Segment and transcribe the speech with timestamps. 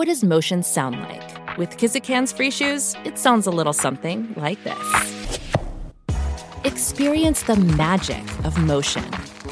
[0.00, 1.58] What does motion sound like?
[1.58, 5.38] With Kizikans free shoes, it sounds a little something like this.
[6.64, 9.04] Experience the magic of motion.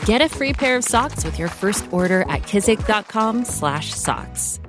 [0.06, 4.60] Get a free pair of socks with your first order at kizik.com/socks.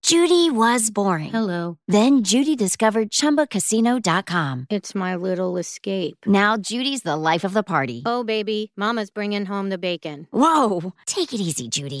[0.00, 1.32] Judy was boring.
[1.32, 1.76] Hello.
[1.86, 4.68] Then Judy discovered ChumbaCasino.com.
[4.70, 6.24] It's my little escape.
[6.26, 8.00] Now Judy's the life of the party.
[8.06, 10.28] Oh, baby, Mama's bringing home the bacon.
[10.30, 12.00] Whoa, take it easy, Judy.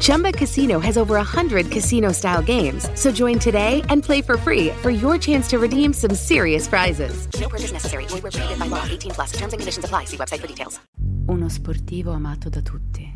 [0.00, 2.88] Chumba Casino has over 100 casino style games.
[2.94, 7.26] So join today and play for free for your chance to redeem some serious prizes.
[7.40, 8.06] No purchase necessary.
[8.06, 8.84] Void where prohibited by law.
[8.84, 9.32] 18 plus.
[9.32, 10.04] Terms and conditions apply.
[10.04, 10.78] See website for details.
[11.26, 13.06] Uno sportivo amato da tutti.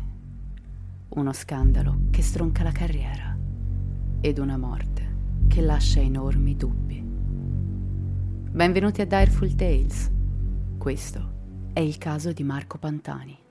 [1.09, 3.37] Uno scandalo che stronca la carriera.
[4.21, 5.15] Ed una morte
[5.47, 7.01] che lascia enormi dubbi.
[8.51, 10.11] Benvenuti a Direful Tales.
[10.77, 11.31] Questo
[11.73, 13.42] è il caso di Marco Pantani.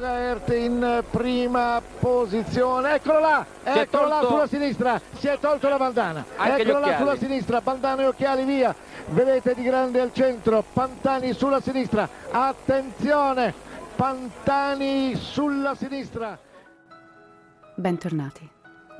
[0.00, 6.24] Bogaert in prima posizione, eccolo là, eccolo là sulla sinistra, si è tolto la bandana,
[6.36, 8.74] Anche eccolo là sulla sinistra, bandana e occhiali via,
[9.10, 13.52] vedete di grande al centro, Pantani sulla sinistra, attenzione,
[13.94, 16.38] Pantani sulla sinistra.
[17.74, 18.50] Bentornati.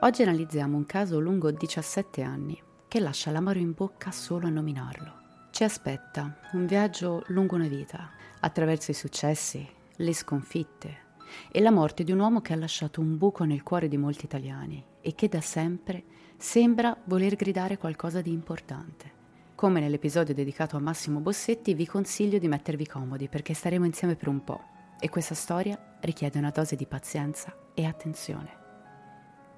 [0.00, 5.12] Oggi analizziamo un caso lungo 17 anni che lascia l'amaro in bocca solo a nominarlo.
[5.50, 11.09] Ci aspetta un viaggio lungo una vita, attraverso i successi, le sconfitte
[11.50, 14.25] e la morte di un uomo che ha lasciato un buco nel cuore di molti
[14.25, 16.05] italiani e che da sempre
[16.37, 19.19] sembra voler gridare qualcosa di importante.
[19.55, 24.28] Come nell'episodio dedicato a Massimo Bossetti, vi consiglio di mettervi comodi perché staremo insieme per
[24.28, 24.61] un po'
[24.99, 28.59] e questa storia richiede una dose di pazienza e attenzione.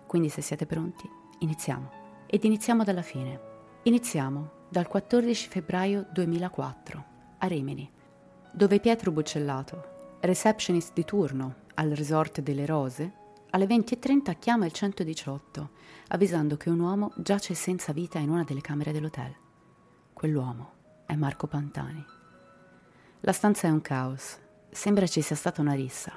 [0.06, 2.00] Quindi se siete pronti, iniziamo.
[2.26, 3.40] Ed iniziamo dalla fine.
[3.84, 7.04] Iniziamo dal 14 febbraio 2004
[7.38, 7.90] a Rimini,
[8.52, 9.91] dove Pietro Buccellato,
[10.22, 13.12] receptionist di turno al resort delle Rose,
[13.50, 15.70] alle 20.30 chiama il 118
[16.08, 19.34] avvisando che un uomo giace senza vita in una delle camere dell'hotel.
[20.12, 20.72] Quell'uomo
[21.06, 22.04] è Marco Pantani.
[23.20, 24.38] La stanza è un caos.
[24.70, 26.12] Sembra ci sia stata una rissa.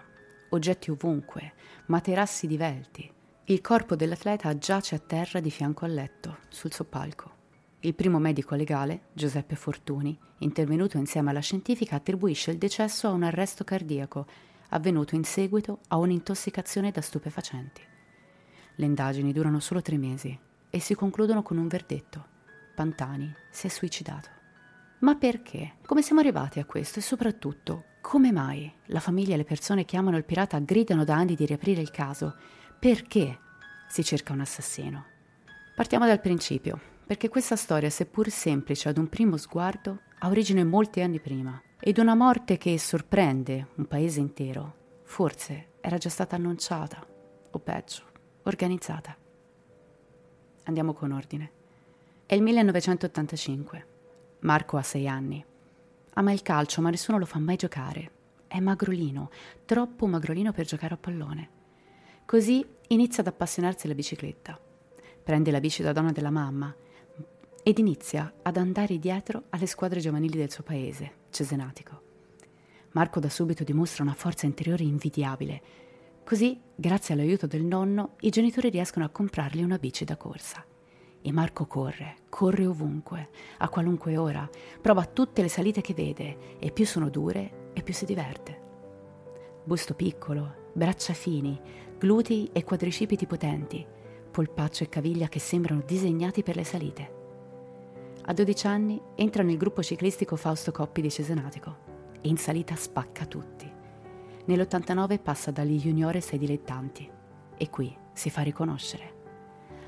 [0.50, 1.54] Oggetti ovunque,
[1.88, 3.12] materassi divelti.
[3.46, 7.35] Il corpo dell'atleta giace a terra di fianco al letto, sul soppalco.
[7.82, 13.24] Il primo medico legale, Giuseppe Fortuni, intervenuto insieme alla scientifica, attribuisce il decesso a un
[13.24, 14.26] arresto cardiaco
[14.70, 17.82] avvenuto in seguito a un'intossicazione da stupefacenti.
[18.76, 20.38] Le indagini durano solo tre mesi
[20.70, 22.34] e si concludono con un verdetto.
[22.76, 24.30] Pantani si è suicidato.
[25.00, 25.76] Ma perché?
[25.86, 27.00] Come siamo arrivati a questo?
[27.00, 31.16] E soprattutto, come mai la famiglia e le persone che amano il pirata gridano da
[31.16, 32.36] anni di riaprire il caso?
[32.80, 33.40] Perché
[33.88, 35.06] si cerca un assassino?
[35.76, 41.02] Partiamo dal principio, perché questa storia, seppur semplice ad un primo sguardo, ha origine molti
[41.02, 47.06] anni prima, ed una morte che sorprende un paese intero, forse era già stata annunciata,
[47.52, 48.04] o peggio,
[48.44, 49.16] organizzata.
[50.64, 51.52] Andiamo con ordine.
[52.26, 53.88] È il 1985.
[54.40, 55.46] Marco ha sei anni.
[56.14, 58.12] Ama il calcio, ma nessuno lo fa mai giocare.
[58.48, 59.30] È magrolino,
[59.66, 61.50] troppo magrolino per giocare a pallone.
[62.26, 64.60] Così inizia ad appassionarsi alla bicicletta.
[65.24, 66.76] Prende la bici da donna della mamma
[67.68, 72.02] ed inizia ad andare dietro alle squadre giovanili del suo paese, Cesenatico.
[72.92, 75.62] Marco da subito dimostra una forza interiore invidiabile.
[76.24, 80.64] Così, grazie all'aiuto del nonno, i genitori riescono a comprargli una bici da corsa.
[81.20, 84.48] E Marco corre, corre ovunque, a qualunque ora,
[84.80, 88.62] prova tutte le salite che vede e più sono dure e più si diverte.
[89.64, 91.60] Busto piccolo, braccia fini,
[91.98, 93.84] glutei e quadricipiti potenti,
[94.30, 97.24] polpaccio e caviglia che sembrano disegnati per le salite.
[98.28, 101.78] A 12 anni entra nel gruppo ciclistico Fausto Coppi di Cesenatico
[102.22, 103.72] e in salita spacca tutti.
[104.46, 107.08] Nell'89 passa dagli juniores ai dilettanti
[107.56, 109.14] e qui si fa riconoscere.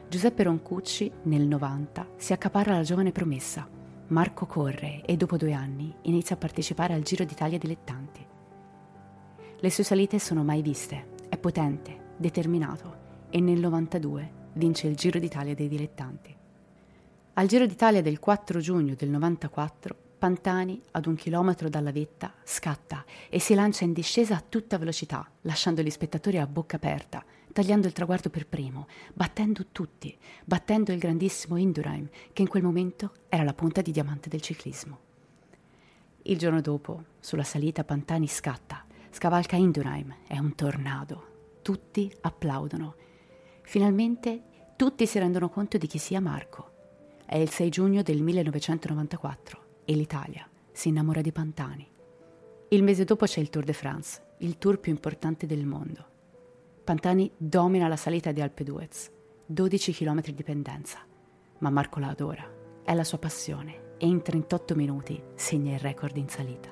[0.07, 3.67] Giuseppe Roncucci nel 90 si accaparra la giovane promessa.
[4.09, 8.23] Marco corre e dopo due anni inizia a partecipare al Giro d'Italia dilettanti.
[9.59, 12.97] Le sue salite sono mai viste, è potente, determinato
[13.31, 16.36] e nel 92 vince il Giro d'Italia dei dilettanti.
[17.37, 23.05] Al Giro d'Italia del 4 giugno del 94, Pantani, ad un chilometro dalla vetta, scatta
[23.29, 27.23] e si lancia in discesa a tutta velocità, lasciando gli spettatori a bocca aperta,
[27.53, 33.11] tagliando il traguardo per primo, battendo tutti, battendo il grandissimo Indurain, che in quel momento
[33.29, 34.99] era la punta di diamante del ciclismo.
[36.23, 41.59] Il giorno dopo, sulla salita, Pantani scatta, scavalca Indurain, è un tornado.
[41.61, 42.95] Tutti applaudono
[43.61, 44.41] Finalmente
[44.75, 46.66] tutti si rendono conto di chi sia Marco.
[47.29, 51.85] È il 6 giugno del 1994 e l'Italia si innamora di Pantani.
[52.69, 56.05] Il mese dopo c'è il Tour de France, il tour più importante del mondo.
[56.85, 59.11] Pantani domina la salita di Alpe d'Huez,
[59.45, 60.99] 12 km di pendenza,
[61.57, 62.49] ma Marco la adora,
[62.81, 66.69] è la sua passione e in 38 minuti segna il record in salita.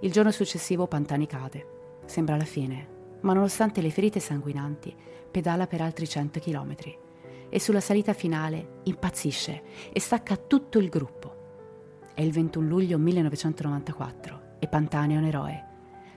[0.00, 4.96] Il giorno successivo Pantani cade, sembra la fine, ma nonostante le ferite sanguinanti
[5.30, 7.02] pedala per altri 100 km
[7.48, 9.62] e sulla salita finale impazzisce
[9.92, 12.12] e stacca tutto il gruppo.
[12.14, 15.64] È il 21 luglio 1994 e Pantani è un eroe.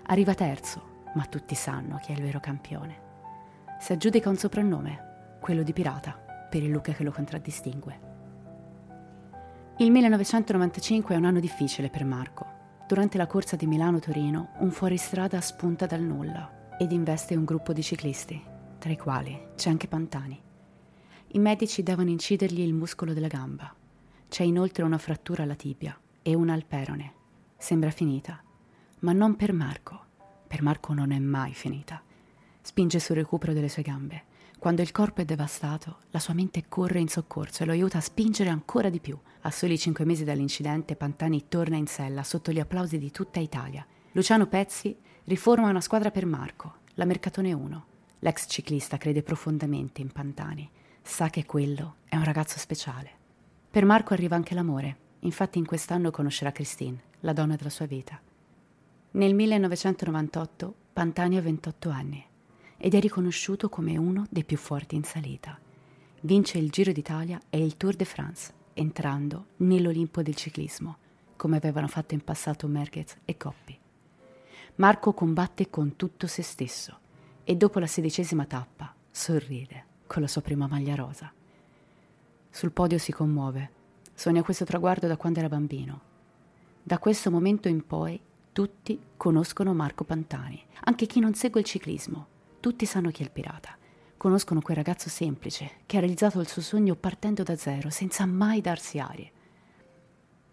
[0.08, 3.06] Arriva terzo, ma tutti sanno chi è il vero campione.
[3.80, 6.12] Si aggiudica un soprannome, quello di pirata,
[6.50, 8.00] per il look che lo contraddistingue.
[9.78, 12.46] Il 1995 è un anno difficile per Marco.
[12.88, 17.84] Durante la corsa di Milano-Torino, un fuoristrada spunta dal nulla ed investe un gruppo di
[17.84, 20.47] ciclisti tra i quali c'è anche Pantani.
[21.30, 23.76] I medici devono incidergli il muscolo della gamba.
[24.30, 27.14] C'è inoltre una frattura alla tibia e una al perone.
[27.58, 28.42] Sembra finita,
[29.00, 30.06] ma non per Marco.
[30.48, 32.02] Per Marco non è mai finita.
[32.62, 34.24] Spinge sul recupero delle sue gambe.
[34.58, 38.02] Quando il corpo è devastato, la sua mente corre in soccorso e lo aiuta a
[38.02, 39.20] spingere ancora di più.
[39.42, 43.86] A soli cinque mesi dall'incidente, Pantani torna in sella sotto gli applausi di tutta Italia.
[44.14, 47.86] Luciano Pezzi riforma una squadra per Marco, la Mercatone 1.
[48.20, 50.68] L'ex ciclista crede profondamente in Pantani,
[51.08, 53.12] sa che quello è un ragazzo speciale.
[53.72, 58.20] Per Marco arriva anche l'amore, infatti in quest'anno conoscerà Christine, la donna della sua vita.
[59.12, 62.24] Nel 1998 Pantani ha 28 anni
[62.76, 65.58] ed è riconosciuto come uno dei più forti in salita.
[66.22, 70.98] Vince il Giro d'Italia e il Tour de France, entrando nell'Olimpo del ciclismo,
[71.36, 73.80] come avevano fatto in passato Mergetz e Coppi.
[74.76, 77.00] Marco combatte con tutto se stesso
[77.44, 81.32] e dopo la sedicesima tappa sorride con la sua prima maglia rosa.
[82.50, 83.70] Sul podio si commuove,
[84.16, 86.02] sogna questo traguardo da quando era bambino.
[86.82, 88.20] Da questo momento in poi
[88.52, 92.26] tutti conoscono Marco Pantani, anche chi non segue il ciclismo.
[92.60, 93.78] Tutti sanno chi è il pirata.
[94.18, 98.62] Conoscono quel ragazzo semplice che ha realizzato il suo sogno partendo da zero, senza mai
[98.62, 99.32] darsi arie.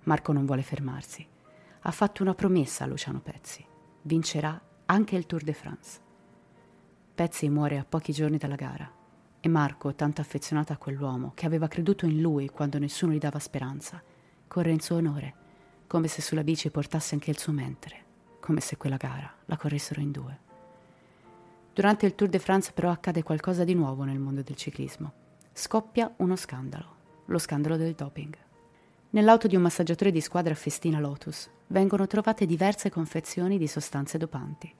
[0.03, 1.27] Marco non vuole fermarsi.
[1.81, 3.65] Ha fatto una promessa a Luciano Pezzi.
[4.03, 6.01] Vincerà anche il Tour de France.
[7.15, 8.94] Pezzi muore a pochi giorni dalla gara
[9.45, 13.39] e Marco, tanto affezionato a quell'uomo che aveva creduto in lui quando nessuno gli dava
[13.39, 14.03] speranza,
[14.49, 15.35] corre in suo onore,
[15.87, 18.05] come se sulla bici portasse anche il suo mentre,
[18.41, 20.39] come se quella gara la corressero in due.
[21.75, 25.13] Durante il Tour de France però accade qualcosa di nuovo nel mondo del ciclismo.
[25.53, 26.97] Scoppia uno scandalo,
[27.27, 28.35] lo scandalo del doping.
[29.11, 34.75] Nell'auto di un massaggiatore di squadra Festina Lotus vengono trovate diverse confezioni di sostanze dopanti.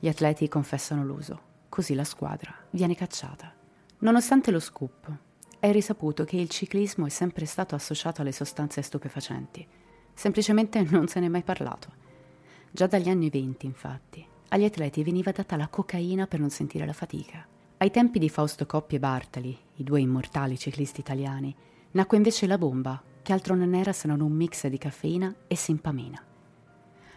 [0.00, 3.62] Gli atleti confessano l'uso, Così la squadra viene cacciata.
[3.98, 5.10] Nonostante lo scoop,
[5.58, 9.66] è risaputo che il ciclismo è sempre stato associato alle sostanze stupefacenti.
[10.12, 11.92] Semplicemente non se n'è mai parlato.
[12.70, 16.92] Già dagli anni venti, infatti, agli atleti veniva data la cocaina per non sentire la
[16.92, 17.46] fatica.
[17.78, 21.54] Ai tempi di Fausto Coppi e Bartali, i due immortali ciclisti italiani,
[21.92, 25.56] nacque invece la bomba, che altro non era se non un mix di caffeina e
[25.56, 26.22] simpamina.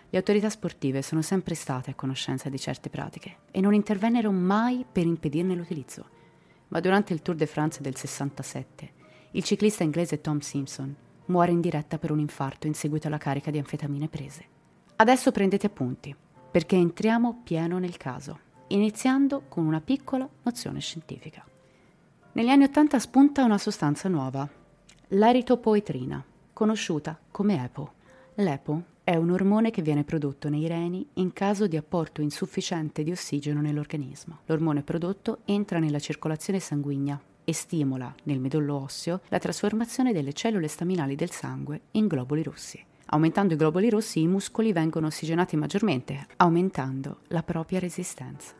[0.10, 4.86] Le autorità sportive sono sempre state a conoscenza di certe pratiche e non intervennero mai
[4.89, 6.15] per impedirne l'utilizzo.
[6.70, 8.92] Ma durante il Tour de France del 67,
[9.32, 10.96] il ciclista inglese Tom Simpson
[11.26, 14.46] muore in diretta per un infarto in seguito alla carica di anfetamine prese.
[14.98, 16.16] Adesso prendete appunti,
[16.50, 21.46] perché entriamo pieno nel caso, iniziando con una piccola nozione scientifica.
[22.34, 24.48] Negli anni Ottanta spunta una sostanza nuova,
[25.10, 27.94] l'eritopoetrina, conosciuta come EPO.
[28.39, 33.10] L'EPO è un ormone che viene prodotto nei reni in caso di apporto insufficiente di
[33.10, 34.41] ossigeno nell'organismo.
[34.46, 40.67] L'ormone prodotto entra nella circolazione sanguigna e stimola nel midollo osseo la trasformazione delle cellule
[40.67, 42.79] staminali del sangue in globuli rossi.
[43.06, 48.53] Aumentando i globuli rossi i muscoli vengono ossigenati maggiormente, aumentando la propria resistenza.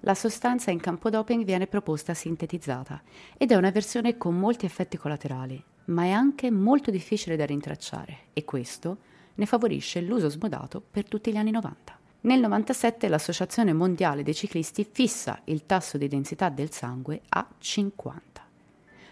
[0.00, 3.02] La sostanza in campo doping viene proposta sintetizzata
[3.36, 8.18] ed è una versione con molti effetti collaterali, ma è anche molto difficile da rintracciare
[8.32, 8.98] e questo
[9.34, 11.98] ne favorisce l'uso smodato per tutti gli anni 90.
[12.22, 18.42] Nel 97 l'Associazione Mondiale dei Ciclisti fissa il tasso di densità del sangue a 50.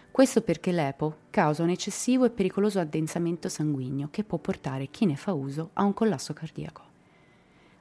[0.09, 5.15] Questo perché l'EPO causa un eccessivo e pericoloso addensamento sanguigno che può portare chi ne
[5.15, 6.81] fa uso a un collasso cardiaco.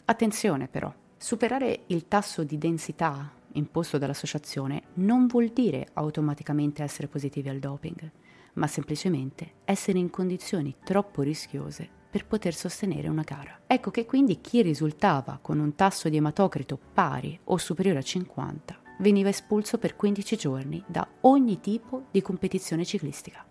[0.04, 7.48] Attenzione però, superare il tasso di densità imposto dall'associazione non vuol dire automaticamente essere positivi
[7.48, 8.10] al doping,
[8.54, 13.60] ma semplicemente essere in condizioni troppo rischiose per poter sostenere una gara.
[13.66, 18.80] Ecco che quindi chi risultava con un tasso di ematocrito pari o superiore a 50
[18.98, 23.44] veniva espulso per 15 giorni da ogni tipo di competizione ciclistica.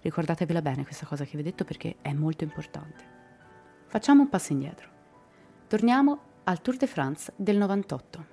[0.00, 3.04] Ricordatevela bene questa cosa che vi ho detto perché è molto importante.
[3.86, 4.88] Facciamo un passo indietro.
[5.66, 8.26] Torniamo al Tour de France del 98.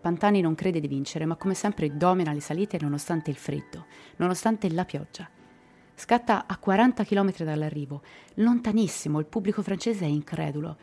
[0.00, 3.86] Pantani non crede di vincere, ma come sempre domina le salite nonostante il freddo,
[4.16, 5.28] nonostante la pioggia.
[5.94, 8.02] Scatta a 40 km dall'arrivo,
[8.34, 10.76] lontanissimo, il pubblico francese è incredulo.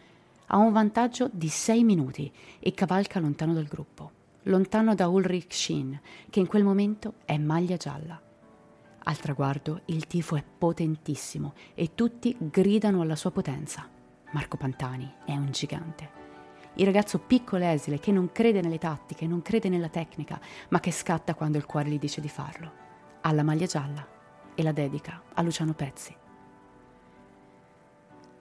[0.48, 4.12] Ha un vantaggio di 6 minuti e cavalca lontano dal gruppo,
[4.44, 8.22] lontano da Ulrich Schien, che in quel momento è maglia gialla.
[9.08, 13.88] Al traguardo il tifo è potentissimo e tutti gridano alla sua potenza.
[14.32, 16.25] Marco Pantani è un gigante.
[16.78, 20.40] Il ragazzo piccolo e esile che non crede nelle tattiche, non crede nella tecnica,
[20.70, 22.84] ma che scatta quando il cuore gli dice di farlo.
[23.22, 24.06] Ha la maglia gialla
[24.54, 26.16] e la dedica a Luciano Pezzi.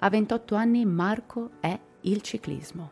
[0.00, 2.90] A 28 anni Marco è il ciclismo.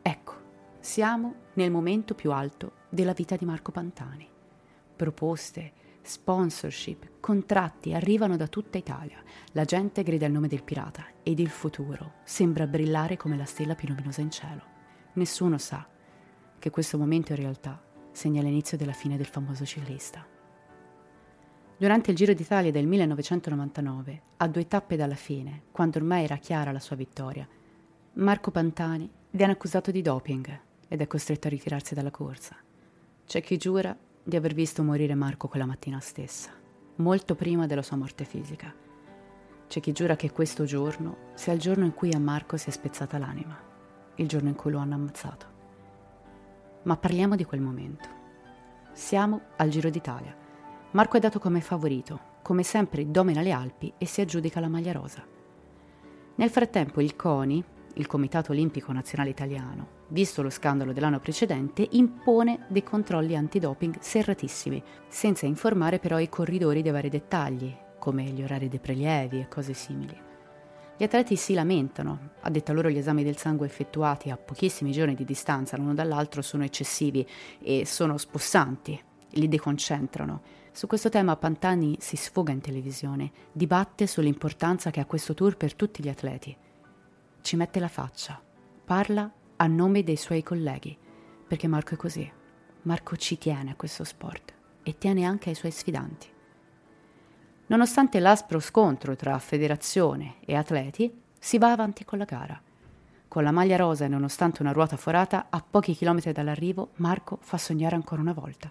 [0.00, 0.34] Ecco,
[0.78, 4.26] siamo nel momento più alto della vita di Marco Pantani.
[4.94, 9.22] Proposte, sponsorship, contratti arrivano da tutta Italia.
[9.52, 13.74] La gente grida il nome del pirata ed il futuro sembra brillare come la stella
[13.74, 14.62] più luminosa in cielo.
[15.14, 15.86] Nessuno sa
[16.58, 20.26] che questo momento in realtà segna l'inizio della fine del famoso ciclista.
[21.76, 26.72] Durante il Giro d'Italia del 1999, a due tappe dalla fine, quando ormai era chiara
[26.72, 27.46] la sua vittoria,
[28.14, 32.56] Marco Pantani viene accusato di doping ed è costretto a ritirarsi dalla corsa.
[33.24, 33.96] C'è chi giura
[34.28, 36.50] di aver visto morire Marco quella mattina stessa,
[36.96, 38.74] molto prima della sua morte fisica.
[39.66, 42.72] C'è chi giura che questo giorno sia il giorno in cui a Marco si è
[42.72, 43.58] spezzata l'anima,
[44.16, 45.46] il giorno in cui lo hanno ammazzato.
[46.82, 48.08] Ma parliamo di quel momento.
[48.92, 50.36] Siamo al Giro d'Italia
[50.90, 54.92] Marco è dato come favorito, come sempre domina le Alpi e si aggiudica la maglia
[54.92, 55.22] rosa.
[56.34, 57.64] Nel frattempo il CONI,
[57.94, 64.82] il Comitato Olimpico Nazionale Italiano, visto lo scandalo dell'anno precedente, impone dei controlli antidoping serratissimi,
[65.08, 69.74] senza informare però i corridori dei vari dettagli, come gli orari dei prelievi e cose
[69.74, 70.16] simili.
[70.96, 75.14] Gli atleti si lamentano, a detta loro gli esami del sangue effettuati a pochissimi giorni
[75.14, 77.26] di distanza l'uno dall'altro sono eccessivi
[77.60, 84.92] e sono spossanti, li deconcentrano su questo tema Pantani si sfoga in televisione, dibatte sull'importanza
[84.92, 86.56] che ha questo tour per tutti gli atleti.
[87.48, 88.38] Ci mette la faccia,
[88.84, 90.94] parla a nome dei suoi colleghi,
[91.46, 92.30] perché Marco è così.
[92.82, 94.52] Marco ci tiene a questo sport
[94.82, 96.28] e tiene anche ai suoi sfidanti.
[97.68, 102.60] Nonostante l'aspro scontro tra federazione e atleti, si va avanti con la gara.
[103.28, 107.56] Con la maglia rosa e nonostante una ruota forata, a pochi chilometri dall'arrivo, Marco fa
[107.56, 108.70] sognare ancora una volta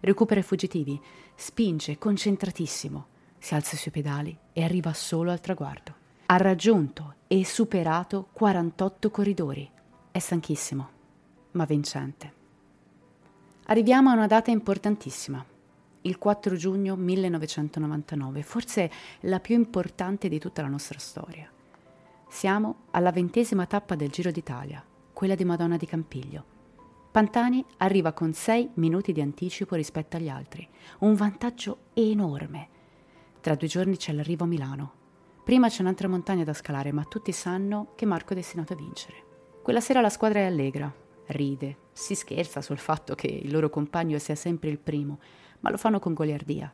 [0.00, 0.98] recupera i fuggitivi,
[1.34, 5.97] spinge concentratissimo, si alza sui pedali e arriva solo al traguardo.
[6.30, 9.70] Ha raggiunto e superato 48 corridori.
[10.10, 10.88] È stanchissimo,
[11.52, 12.32] ma vincente.
[13.66, 15.44] Arriviamo a una data importantissima,
[16.02, 21.50] il 4 giugno 1999, forse la più importante di tutta la nostra storia.
[22.28, 26.56] Siamo alla ventesima tappa del Giro d'Italia, quella di Madonna di Campiglio
[27.10, 30.68] Pantani arriva con 6 minuti di anticipo rispetto agli altri,
[31.00, 32.68] un vantaggio enorme.
[33.40, 34.92] Tra due giorni c'è l'arrivo a Milano.
[35.48, 39.24] Prima c'è un'altra montagna da scalare, ma tutti sanno che Marco è destinato a vincere.
[39.62, 40.94] Quella sera la squadra è allegra,
[41.28, 45.20] ride, si scherza sul fatto che il loro compagno sia sempre il primo,
[45.60, 46.70] ma lo fanno con goliardia.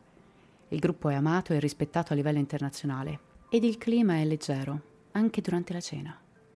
[0.67, 4.81] Il gruppo è amato e rispettato a livello internazionale ed il clima è leggero,
[5.13, 6.24] anche durante la cena.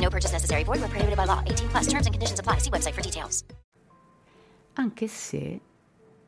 [0.00, 0.64] No purchase necessary.
[0.64, 1.42] Void where prohibited by law.
[1.44, 2.58] 18 plus terms and conditions apply.
[2.58, 3.44] See website for details.
[4.74, 5.60] Anche se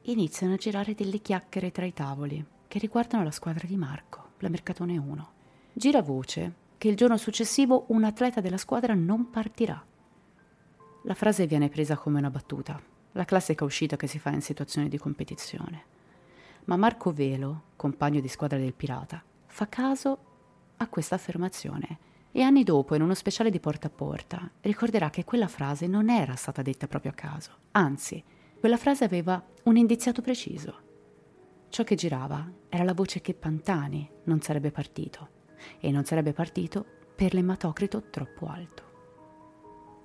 [0.03, 4.49] iniziano a girare delle chiacchiere tra i tavoli che riguardano la squadra di Marco, la
[4.49, 5.33] Mercatone 1.
[5.75, 9.85] Gira voce che il giorno successivo un atleta della squadra non partirà.
[11.03, 12.81] La frase viene presa come una battuta,
[13.13, 15.85] la classica uscita che si fa in situazioni di competizione.
[16.65, 20.19] Ma Marco Velo, compagno di squadra del Pirata, fa caso
[20.77, 21.99] a questa affermazione
[22.39, 26.09] e anni dopo, in uno speciale di Porta a Porta, ricorderà che quella frase non
[26.09, 28.23] era stata detta proprio a caso, anzi,
[28.61, 30.75] quella frase aveva un indiziato preciso.
[31.69, 35.31] Ciò che girava era la voce che Pantani non sarebbe partito,
[35.81, 38.83] e non sarebbe partito per l'ematocrito troppo alto.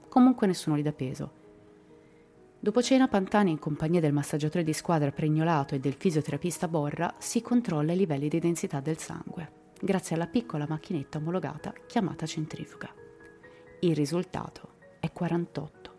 [0.10, 1.32] Comunque nessuno gli dà peso.
[2.60, 7.42] Dopo cena Pantani, in compagnia del massaggiatore di squadra pregnolato e del fisioterapista Borra, si
[7.42, 12.90] controlla i livelli di densità del sangue grazie alla piccola macchinetta omologata chiamata centrifuga.
[13.82, 15.92] Il risultato è 48.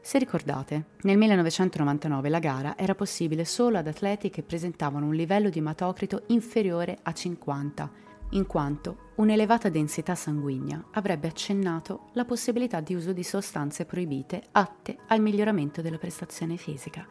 [0.00, 5.48] Se ricordate, nel 1999 la gara era possibile solo ad atleti che presentavano un livello
[5.48, 7.90] di ematocrito inferiore a 50,
[8.30, 14.98] in quanto un'elevata densità sanguigna avrebbe accennato la possibilità di uso di sostanze proibite atte
[15.08, 17.04] al miglioramento della prestazione fisica.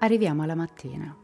[0.00, 1.16] Arriviamo alla mattina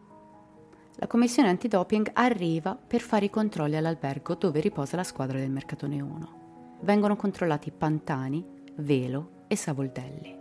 [0.97, 6.01] la commissione antidoping arriva per fare i controlli all'albergo dove riposa la squadra del Mercatone
[6.01, 6.79] 1.
[6.83, 8.45] Vengono controllati Pantani,
[8.77, 10.37] Velo e Savoldelli.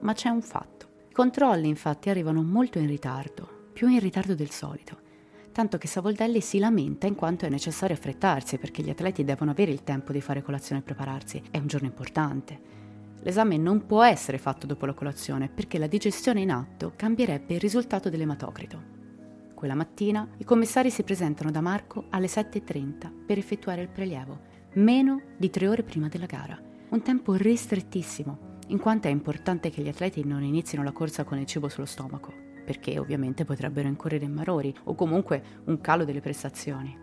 [0.00, 0.88] Ma c'è un fatto.
[1.10, 4.98] I controlli infatti arrivano molto in ritardo, più in ritardo del solito,
[5.52, 9.70] tanto che Savoldelli si lamenta in quanto è necessario affrettarsi perché gli atleti devono avere
[9.70, 11.42] il tempo di fare colazione e prepararsi.
[11.50, 12.58] È un giorno importante.
[13.22, 17.60] L'esame non può essere fatto dopo la colazione perché la digestione in atto cambierebbe il
[17.60, 18.99] risultato dell'ematocrito.
[19.60, 24.40] Quella mattina i commissari si presentano da Marco alle 7.30 per effettuare il prelievo,
[24.76, 26.58] meno di tre ore prima della gara.
[26.88, 31.36] Un tempo ristrettissimo, in quanto è importante che gli atleti non inizino la corsa con
[31.36, 32.32] il cibo sullo stomaco,
[32.64, 36.96] perché ovviamente potrebbero incorrere in marori o comunque un calo delle prestazioni.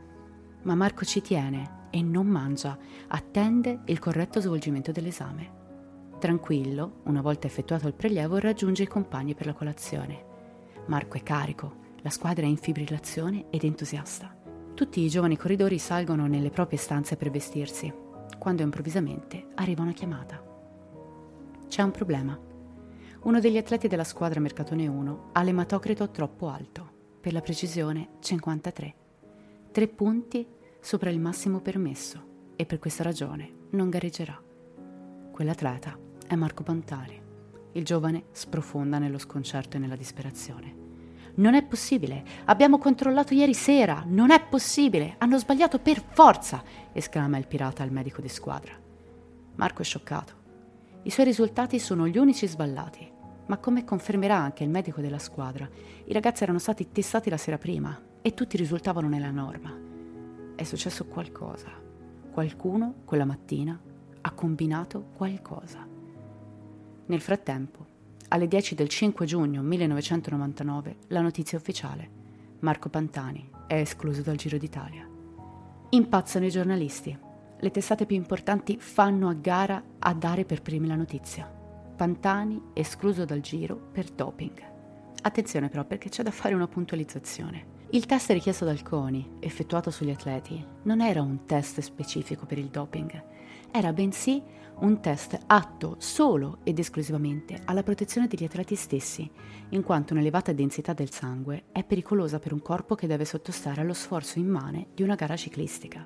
[0.63, 2.75] Ma Marco ci tiene e non mangia,
[3.09, 5.51] attende il corretto svolgimento dell'esame.
[6.17, 10.25] Tranquillo, una volta effettuato il prelievo, raggiunge i compagni per la colazione.
[10.87, 14.33] Marco è carico, la squadra è in fibrillazione ed entusiasta.
[14.73, 17.93] Tutti i giovani corridori salgono nelle proprie stanze per vestirsi,
[18.39, 20.41] quando improvvisamente arriva una chiamata.
[21.67, 22.39] C'è un problema.
[23.23, 26.89] Uno degli atleti della squadra Mercatone 1 ha l'ematocrito troppo alto,
[27.19, 28.95] per la precisione 53.
[29.73, 30.47] Tre punti
[30.79, 34.41] sopra il massimo permesso e per questa ragione non gareggerà.
[35.29, 37.21] Quell'atleta è Marco Pantari.
[37.73, 40.86] Il giovane sprofonda nello sconcerto e nella disperazione.
[41.37, 42.23] Non è possibile.
[42.45, 44.03] Abbiamo controllato ieri sera.
[44.07, 45.15] Non è possibile.
[45.19, 48.73] Hanno sbagliato per forza, esclama il pirata al medico di squadra.
[49.55, 50.33] Marco è scioccato.
[51.03, 53.11] I suoi risultati sono gli unici sballati.
[53.45, 55.69] Ma come confermerà anche il medico della squadra,
[56.05, 59.73] i ragazzi erano stati testati la sera prima e tutti risultavano nella norma.
[60.55, 61.69] È successo qualcosa.
[62.31, 63.79] Qualcuno quella mattina
[64.21, 65.87] ha combinato qualcosa.
[67.05, 67.85] Nel frattempo,
[68.29, 72.09] alle 10 del 5 giugno 1999 la notizia ufficiale.
[72.59, 75.07] Marco Pantani è escluso dal Giro d'Italia.
[75.89, 77.17] Impazzano i giornalisti.
[77.59, 81.45] Le testate più importanti fanno a gara a dare per primi la notizia.
[81.95, 84.75] Pantani escluso dal Giro per doping.
[85.21, 87.75] Attenzione però perché c'è da fare una puntualizzazione.
[87.91, 92.67] Il test richiesto dal CONI, effettuato sugli atleti, non era un test specifico per il
[92.67, 93.23] doping,
[93.71, 94.41] era bensì
[94.79, 99.29] un test atto solo ed esclusivamente alla protezione degli atleti stessi,
[99.69, 103.93] in quanto un'elevata densità del sangue è pericolosa per un corpo che deve sottostare allo
[103.93, 106.05] sforzo immane di una gara ciclistica.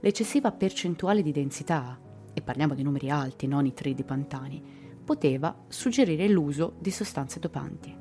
[0.00, 1.98] L'eccessiva percentuale di densità,
[2.32, 4.62] e parliamo di numeri alti, non i 3 di Pantani,
[5.04, 7.94] poteva suggerire l'uso di sostanze dopanti.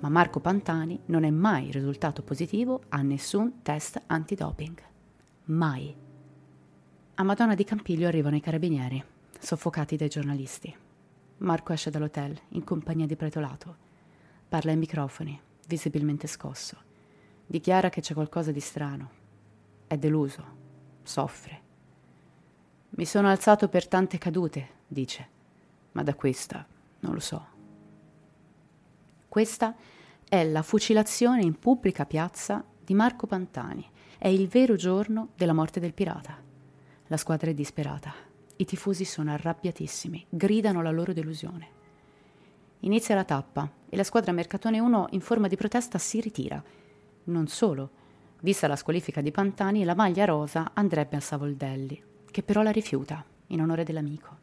[0.00, 4.82] Ma Marco Pantani non è mai risultato positivo a nessun test antidoping.
[5.44, 5.94] Mai.
[7.22, 9.00] A Madonna di Campiglio arrivano i carabinieri,
[9.38, 10.76] soffocati dai giornalisti.
[11.36, 13.76] Marco esce dall'hotel in compagnia di Pretolato.
[14.48, 16.76] Parla ai microfoni, visibilmente scosso.
[17.46, 19.10] Dichiara che c'è qualcosa di strano.
[19.86, 20.44] È deluso,
[21.04, 21.60] soffre.
[22.90, 25.28] Mi sono alzato per tante cadute, dice.
[25.92, 26.66] ma da questa
[27.02, 27.46] non lo so.
[29.28, 29.76] Questa
[30.28, 33.88] è la fucilazione in pubblica piazza di Marco Pantani.
[34.18, 36.50] È il vero giorno della morte del pirata.
[37.12, 38.10] La squadra è disperata.
[38.56, 41.68] I tifosi sono arrabbiatissimi, gridano la loro delusione.
[42.80, 46.64] Inizia la tappa e la squadra Mercatone 1 in forma di protesta si ritira.
[47.24, 47.90] Non solo,
[48.40, 53.22] vista la squalifica di Pantani, la maglia rosa andrebbe a Savoldelli, che però la rifiuta
[53.48, 54.38] in onore dell'amico.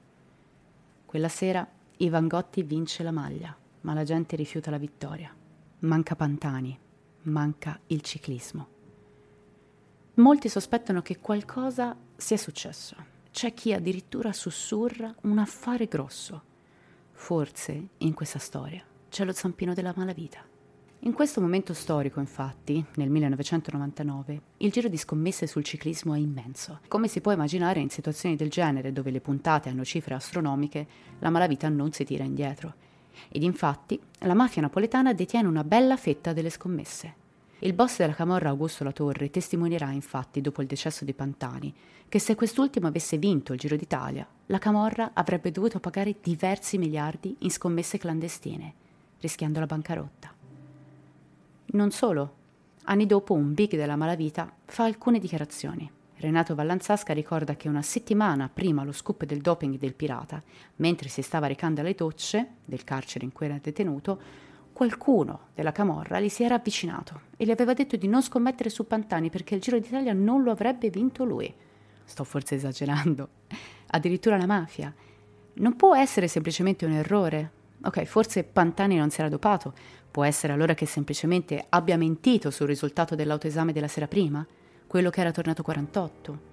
[1.08, 5.36] Quella sera Ivan Gotti vince la maglia, ma la gente rifiuta la vittoria.
[5.80, 6.78] Manca Pantani,
[7.24, 8.68] manca il ciclismo.
[10.14, 12.96] Molti sospettano che qualcosa sia successo.
[13.32, 16.44] C'è chi addirittura sussurra un affare grosso
[17.22, 20.40] Forse, in questa storia, c'è lo zampino della malavita.
[21.02, 26.80] In questo momento storico, infatti, nel 1999, il giro di scommesse sul ciclismo è immenso.
[26.88, 30.88] Come si può immaginare, in situazioni del genere, dove le puntate hanno cifre astronomiche,
[31.20, 32.74] la malavita non si tira indietro.
[33.28, 37.16] Ed infatti, la mafia napoletana detiene una bella fetta delle scommesse.
[37.62, 41.74] Il boss della Camorra Augusto Latorre testimonierà infatti dopo il decesso di Pantani
[42.08, 47.36] che se quest'ultimo avesse vinto il Giro d'Italia, la Camorra avrebbe dovuto pagare diversi miliardi
[47.40, 48.74] in scommesse clandestine,
[49.20, 50.34] rischiando la bancarotta.
[51.66, 52.34] Non solo,
[52.84, 55.92] anni dopo un big della malavita fa alcune dichiarazioni.
[56.16, 60.42] Renato Vallanzasca ricorda che una settimana prima lo scoop del doping del pirata,
[60.78, 64.48] mentre si stava recando alle docce del carcere in cui era detenuto,
[64.80, 68.88] qualcuno della Camorra gli si era avvicinato e gli aveva detto di non scommettere su
[68.88, 71.54] Pantani perché il Giro d'Italia non lo avrebbe vinto lui.
[72.06, 73.28] Sto forse esagerando.
[73.88, 74.94] Addirittura la mafia.
[75.56, 77.52] Non può essere semplicemente un errore.
[77.84, 79.74] Ok, forse Pantani non si era dopato.
[80.10, 84.48] Può essere allora che semplicemente abbia mentito sul risultato dell'autoesame della sera prima,
[84.88, 86.49] quello che era tornato 48.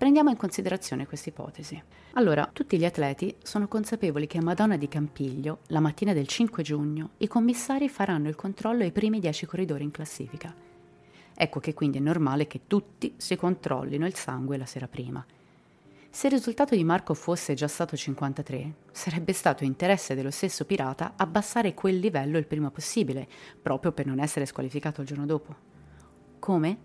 [0.00, 1.78] Prendiamo in considerazione questa ipotesi.
[2.14, 6.62] Allora, tutti gli atleti sono consapevoli che a Madonna di Campiglio, la mattina del 5
[6.62, 10.54] giugno, i commissari faranno il controllo ai primi 10 corridori in classifica.
[11.34, 15.22] Ecco che quindi è normale che tutti si controllino il sangue la sera prima.
[16.08, 21.12] Se il risultato di Marco fosse già stato 53, sarebbe stato interesse dello stesso pirata
[21.14, 23.28] abbassare quel livello il prima possibile,
[23.60, 25.54] proprio per non essere squalificato il giorno dopo.
[26.38, 26.78] Come?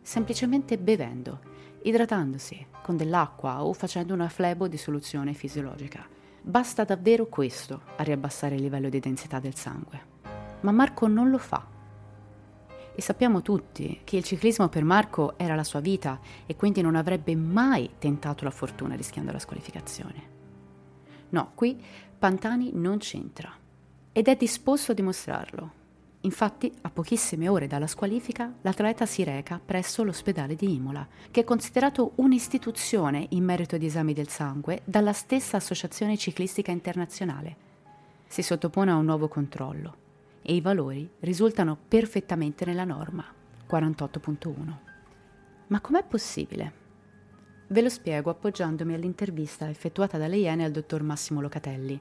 [0.00, 1.51] Semplicemente bevendo
[1.84, 6.06] idratandosi con dell'acqua o facendo una flebo di soluzione fisiologica.
[6.40, 10.10] Basta davvero questo a riabbassare il livello di densità del sangue.
[10.60, 11.66] Ma Marco non lo fa.
[12.94, 16.94] E sappiamo tutti che il ciclismo per Marco era la sua vita e quindi non
[16.94, 20.30] avrebbe mai tentato la fortuna rischiando la squalificazione.
[21.30, 21.82] No, qui
[22.18, 23.50] Pantani non c'entra
[24.12, 25.80] ed è disposto a dimostrarlo
[26.24, 31.44] Infatti, a pochissime ore dalla squalifica, l'atleta si reca presso l'ospedale di Imola, che è
[31.44, 37.56] considerato un'istituzione in merito di esami del sangue dalla stessa Associazione Ciclistica Internazionale.
[38.26, 39.96] Si sottopone a un nuovo controllo
[40.42, 43.24] e i valori risultano perfettamente nella norma
[43.68, 44.76] 48.1.
[45.68, 46.80] Ma com'è possibile?
[47.66, 52.00] Ve lo spiego appoggiandomi all'intervista effettuata dalle Iene al dottor Massimo Locatelli,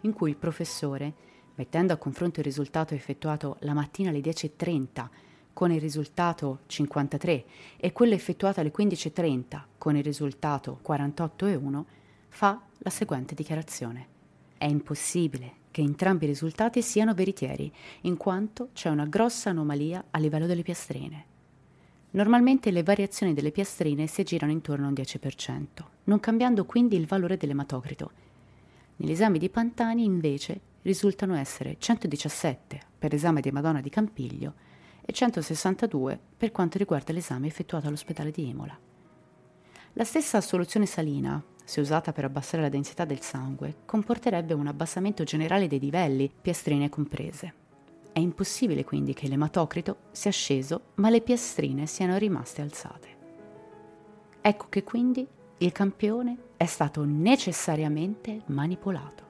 [0.00, 5.08] in cui il professore mettendo a confronto il risultato effettuato la mattina alle 10.30
[5.52, 7.44] con il risultato 53
[7.76, 11.82] e quello effettuato alle 15.30 con il risultato 48,1,
[12.28, 14.06] fa la seguente dichiarazione.
[14.56, 20.18] È impossibile che entrambi i risultati siano veritieri, in quanto c'è una grossa anomalia a
[20.18, 21.26] livello delle piastrine.
[22.12, 25.66] Normalmente le variazioni delle piastrine si girano intorno a un 10%,
[26.04, 28.10] non cambiando quindi il valore dell'ematocrito.
[28.96, 34.54] Negli esami di Pantani, invece, risultano essere 117 per l'esame di Madonna di Campiglio
[35.02, 38.78] e 162 per quanto riguarda l'esame effettuato all'ospedale di Imola.
[39.94, 45.24] La stessa soluzione salina, se usata per abbassare la densità del sangue, comporterebbe un abbassamento
[45.24, 47.54] generale dei livelli, piastrine comprese.
[48.12, 53.08] È impossibile quindi che l'ematocrito sia sceso, ma le piastrine siano rimaste alzate.
[54.40, 55.26] Ecco che quindi
[55.58, 59.29] il campione è stato necessariamente manipolato.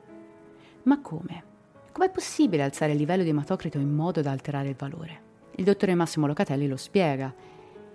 [0.84, 1.44] Ma come?
[1.92, 5.28] Com'è possibile alzare il livello di ematocrito in modo da alterare il valore?
[5.56, 7.34] Il dottore Massimo Locatelli lo spiega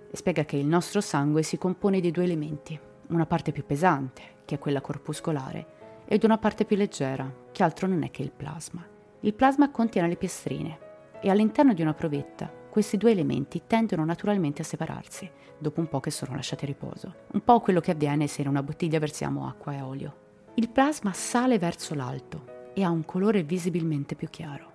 [0.08, 4.22] e spiega che il nostro sangue si compone di due elementi, una parte più pesante,
[4.44, 8.30] che è quella corpuscolare, ed una parte più leggera, che altro non è che il
[8.30, 8.86] plasma.
[9.20, 10.78] Il plasma contiene le piastrine
[11.20, 15.98] e all'interno di una provetta questi due elementi tendono naturalmente a separarsi, dopo un po'
[15.98, 17.14] che sono lasciati a riposo.
[17.32, 20.16] Un po' quello che avviene se in una bottiglia versiamo acqua e olio.
[20.54, 24.72] Il plasma sale verso l'alto e ha un colore visibilmente più chiaro.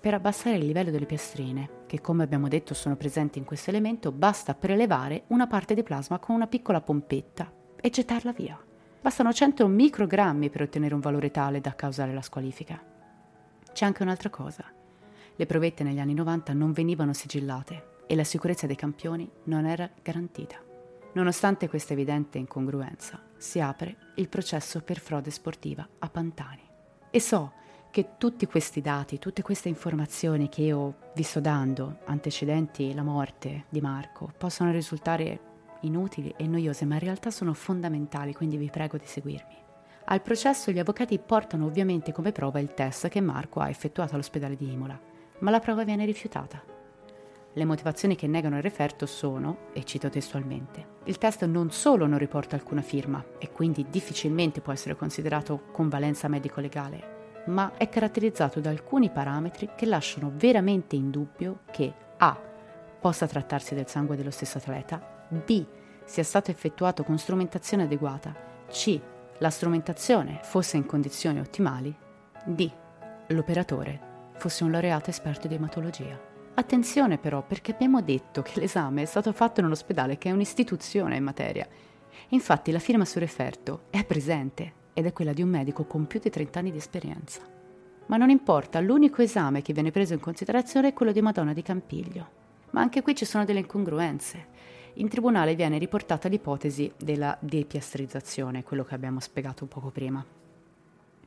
[0.00, 4.10] Per abbassare il livello delle piastrine, che come abbiamo detto sono presenti in questo elemento,
[4.10, 7.48] basta prelevare una parte di plasma con una piccola pompetta
[7.80, 8.58] e gettarla via.
[9.00, 12.82] Bastano 100 microgrammi per ottenere un valore tale da causare la squalifica.
[13.72, 14.64] C'è anche un'altra cosa.
[15.36, 19.88] Le provette negli anni 90 non venivano sigillate e la sicurezza dei campioni non era
[20.02, 20.56] garantita.
[21.12, 26.69] Nonostante questa evidente incongruenza, si apre il processo per frode sportiva a Pantani.
[27.12, 27.52] E so
[27.90, 33.64] che tutti questi dati, tutte queste informazioni che io vi sto dando, antecedenti la morte
[33.68, 35.40] di Marco, possono risultare
[35.80, 39.56] inutili e noiose, ma in realtà sono fondamentali, quindi vi prego di seguirmi.
[40.04, 44.54] Al processo gli avvocati portano ovviamente come prova il test che Marco ha effettuato all'ospedale
[44.54, 44.98] di Imola,
[45.40, 46.62] ma la prova viene rifiutata.
[47.52, 52.18] Le motivazioni che negano il referto sono, e cito testualmente, il test non solo non
[52.18, 58.60] riporta alcuna firma e quindi difficilmente può essere considerato con valenza medico-legale, ma è caratterizzato
[58.60, 62.38] da alcuni parametri che lasciano veramente in dubbio che A.
[63.00, 65.66] possa trattarsi del sangue dello stesso atleta, B.
[66.04, 68.32] sia stato effettuato con strumentazione adeguata,
[68.68, 69.00] C.
[69.38, 71.92] la strumentazione fosse in condizioni ottimali,
[72.44, 72.70] D.
[73.26, 76.29] l'operatore fosse un laureato esperto di ematologia.
[76.60, 80.32] Attenzione però perché abbiamo detto che l'esame è stato fatto in un ospedale che è
[80.32, 81.66] un'istituzione in materia.
[82.28, 86.20] Infatti la firma sul referto è presente ed è quella di un medico con più
[86.20, 87.40] di 30 anni di esperienza.
[88.06, 91.62] Ma non importa, l'unico esame che viene preso in considerazione è quello di Madonna di
[91.62, 92.28] Campiglio.
[92.72, 94.48] Ma anche qui ci sono delle incongruenze.
[94.94, 100.22] In tribunale viene riportata l'ipotesi della depiastrizzazione, quello che abbiamo spiegato poco prima.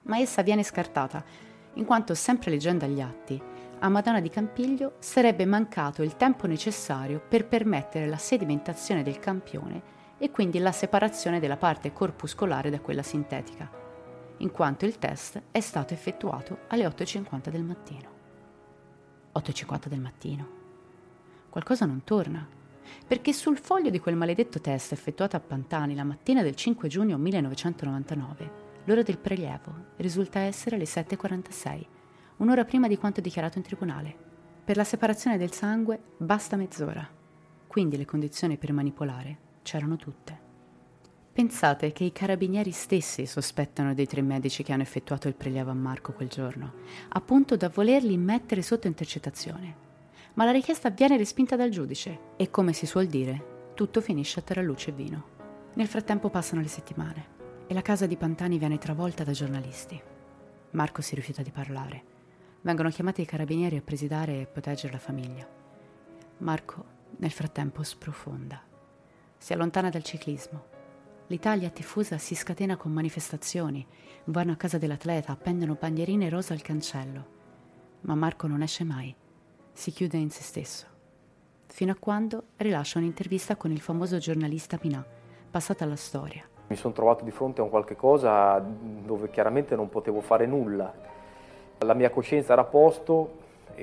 [0.04, 1.26] Ma essa viene scartata,
[1.74, 3.42] in quanto, sempre leggendo agli atti,
[3.84, 9.92] a Madonna di Campiglio sarebbe mancato il tempo necessario per permettere la sedimentazione del campione
[10.18, 13.70] e quindi la separazione della parte corpuscolare da quella sintetica,
[14.38, 18.10] in quanto il test è stato effettuato alle 8.50 del mattino.
[19.36, 20.48] 8.50 del mattino.
[21.50, 22.48] Qualcosa non torna,
[23.06, 27.18] perché sul foglio di quel maledetto test effettuato a Pantani la mattina del 5 giugno
[27.18, 28.52] 1999,
[28.86, 31.86] l'ora del prelievo risulta essere le 7.46,
[32.38, 34.16] un'ora prima di quanto dichiarato in tribunale.
[34.64, 37.08] Per la separazione del sangue basta mezz'ora,
[37.68, 40.40] quindi le condizioni per manipolare c'erano tutte.
[41.34, 45.74] Pensate che i carabinieri stessi sospettano dei tre medici che hanno effettuato il prelievo a
[45.74, 46.74] Marco quel giorno,
[47.10, 49.76] appunto da volerli mettere sotto intercettazione.
[50.36, 54.44] Ma la richiesta viene respinta dal giudice e, come si suol dire, tutto finisce a
[54.44, 55.26] terra luce e vino.
[55.74, 57.26] Nel frattempo passano le settimane
[57.66, 60.00] e la casa di Pantani viene travolta da giornalisti.
[60.72, 62.13] Marco si rifiuta di parlare.
[62.64, 65.48] Vengono chiamati i carabinieri a presidare e proteggere la famiglia.
[66.40, 66.86] Marco,
[67.18, 68.72] nel frattempo, sprofonda
[69.44, 70.64] si allontana dal ciclismo.
[71.28, 73.86] L'Italia tifosa si scatena con manifestazioni,
[74.26, 77.26] vanno a casa dell'atleta, appendono bandierine rosa al cancello.
[78.02, 79.14] Ma Marco non esce mai,
[79.74, 80.86] si chiude in se stesso.
[81.66, 85.06] Fino a quando rilascia un'intervista con il famoso giornalista Pinà,
[85.52, 86.48] passata alla storia.
[86.68, 90.94] Mi sono trovato di fronte a un qualche cosa dove chiaramente non potevo fare nulla.
[91.84, 93.42] La mia coscienza era a posto,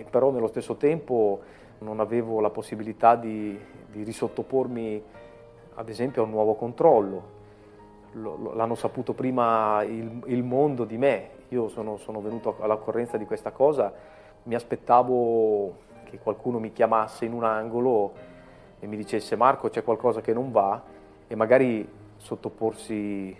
[0.08, 1.40] però nello stesso tempo
[1.78, 3.58] non avevo la possibilità di,
[3.90, 5.02] di risottopormi
[5.74, 7.38] ad esempio a un nuovo controllo.
[8.12, 13.50] L'hanno saputo prima il, il, mondo di me, io sono, sono venuto all'occorrenza di questa
[13.50, 13.92] cosa,
[14.44, 18.12] mi aspettavo che qualcuno mi chiamasse in un angolo
[18.80, 20.82] e mi dicesse Marco c'è qualcosa che non va
[21.28, 23.36] e magari sottoporsi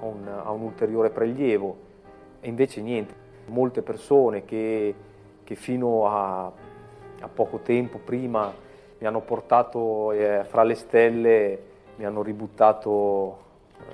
[0.00, 1.92] a un, a un ulteriore prelievo.
[2.40, 3.14] E invece niente,
[3.46, 4.94] molte persone che,
[5.42, 8.52] che fino a, a poco tempo prima
[8.98, 11.58] mi hanno portato eh, fra le stelle,
[11.96, 13.38] mi hanno ributtato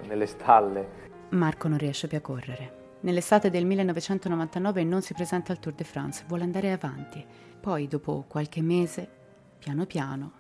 [0.03, 1.09] eh, nelle stalle.
[1.31, 2.79] Marco non riesce più a correre.
[3.01, 7.25] Nell'estate del 1999 non si presenta al Tour de France, vuole andare avanti.
[7.61, 9.09] Poi, dopo qualche mese,
[9.59, 10.33] piano piano,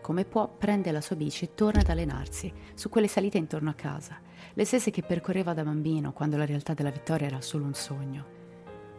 [0.00, 3.74] come può, prende la sua bici e torna ad allenarsi su quelle salite intorno a
[3.74, 4.18] casa,
[4.54, 8.37] le stesse che percorreva da bambino quando la realtà della vittoria era solo un sogno.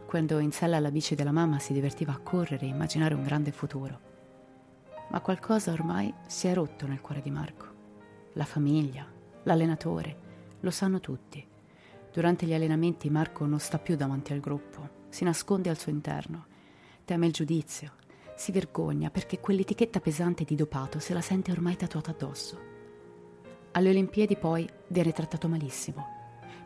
[0.09, 3.51] Quando in sella alla bici della mamma si divertiva a correre e immaginare un grande
[3.51, 4.09] futuro
[5.09, 7.65] ma qualcosa ormai si è rotto nel cuore di Marco.
[8.33, 9.05] La famiglia,
[9.43, 10.17] l'allenatore,
[10.59, 11.45] lo sanno tutti.
[12.11, 16.45] Durante gli allenamenti Marco non sta più davanti al gruppo, si nasconde al suo interno,
[17.05, 17.93] teme il giudizio,
[18.35, 22.59] si vergogna perché quell'etichetta pesante di dopato se la sente ormai tatuata addosso.
[23.71, 26.18] Alle Olimpiadi poi viene trattato malissimo.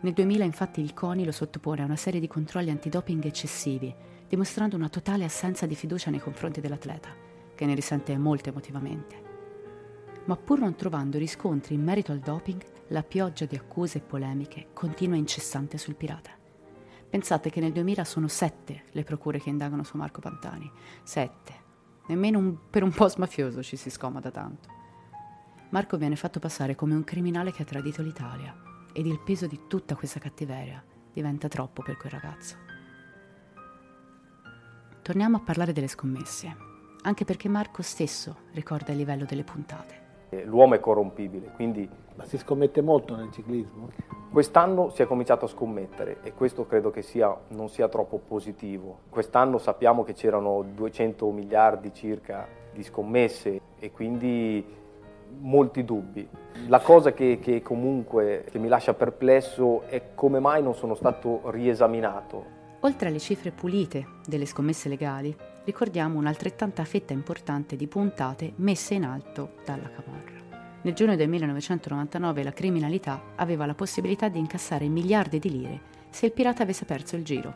[0.04, 3.94] Nel 2000 infatti il CONI lo sottopone a una serie di controlli antidoping eccessivi,
[4.28, 7.10] dimostrando una totale assenza di fiducia nei confronti dell'atleta
[7.56, 9.32] che ne risente molto emotivamente.
[10.26, 14.68] Ma pur non trovando riscontri in merito al doping, la pioggia di accuse e polemiche
[14.74, 16.32] continua incessante sul pirata.
[17.10, 20.70] Pensate che nel 2000 sono sette le procure che indagano su Marco Pantani.
[21.04, 21.62] Sette.
[22.08, 24.68] Nemmeno un, per un post mafioso ci si scomoda tanto.
[25.70, 29.62] Marco viene fatto passare come un criminale che ha tradito l'Italia ed il peso di
[29.68, 32.56] tutta questa cattiveria diventa troppo per quel ragazzo.
[35.02, 36.56] Torniamo a parlare delle scommesse,
[37.02, 40.02] anche perché Marco stesso ricorda il livello delle puntate.
[40.46, 41.90] L'uomo è corrompibile, quindi...
[42.16, 43.90] Ma si scommette molto nel ciclismo?
[44.32, 49.00] Quest'anno si è cominciato a scommettere e questo credo che sia, non sia troppo positivo.
[49.10, 54.64] Quest'anno sappiamo che c'erano 200 miliardi circa di scommesse e quindi
[55.40, 56.28] molti dubbi.
[56.68, 61.50] La cosa che, che comunque che mi lascia perplesso è come mai non sono stato
[61.50, 62.62] riesaminato.
[62.82, 69.06] Oltre alle cifre pulite delle scommesse legali, ricordiamo un'altrettanta fetta importante di puntate messe in
[69.06, 70.42] alto dalla Camorra.
[70.82, 76.26] Nel giugno del 1999 la criminalità aveva la possibilità di incassare miliardi di lire se
[76.26, 77.54] il pirata avesse perso il giro.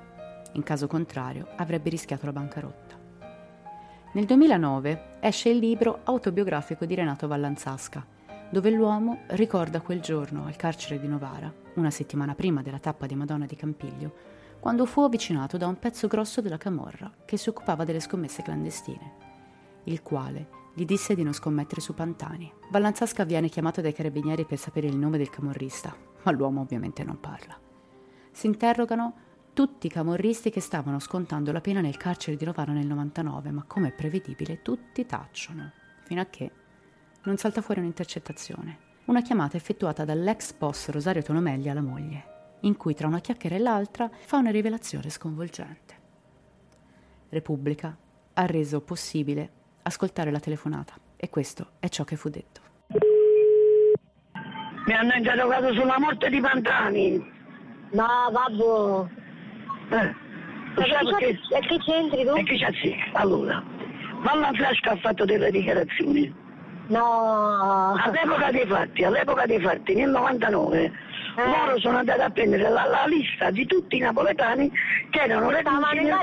[0.54, 2.96] In caso contrario avrebbe rischiato la bancarotta.
[4.13, 8.06] Nel 2009 esce il libro autobiografico di Renato Vallanzasca,
[8.49, 13.15] dove l'uomo ricorda quel giorno al carcere di Novara, una settimana prima della tappa di
[13.15, 17.84] Madonna di Campiglio, quando fu avvicinato da un pezzo grosso della camorra che si occupava
[17.84, 19.13] delle scommesse clandestine,
[19.84, 22.51] il quale gli disse di non scommettere su Pantani.
[22.69, 27.19] Vallanzasca viene chiamato dai carabinieri per sapere il nome del camorrista, ma l'uomo ovviamente non
[27.19, 27.58] parla.
[28.32, 29.15] Si interrogano
[29.58, 33.63] tutti i camorristi che stavano scontando la pena nel carcere di Novara nel 99, ma
[33.65, 35.72] come è prevedibile tutti tacciono,
[36.04, 36.52] fino a che
[37.24, 42.93] non salta fuori un'intercettazione, una chiamata effettuata dall'ex boss Rosario Tolomelli alla moglie, in cui
[42.93, 45.96] tra una chiacchiera e l'altra fa una rivelazione sconvolgente.
[47.30, 47.98] Repubblica
[48.34, 52.62] ha reso possibile ascoltare la telefonata e questo è ciò che fu detto.
[54.86, 57.17] Mi hanno interrogato sulla morte di Pantani.
[57.89, 59.10] No, babbo,
[59.89, 60.26] eh.
[60.76, 62.36] Perché, e che c'entri tu?
[62.36, 62.71] E che c'è.
[63.13, 63.63] Allora,
[64.21, 66.45] Valla Flasca ha fatto delle dichiarazioni.
[66.88, 67.93] No.
[67.93, 70.91] All'epoca dei fatti, all'epoca dei fatti, nel 99, eh.
[71.45, 74.71] loro sono andati a prendere la, la, lista di tutti i napoletani
[75.10, 76.13] che erano reclusi nel...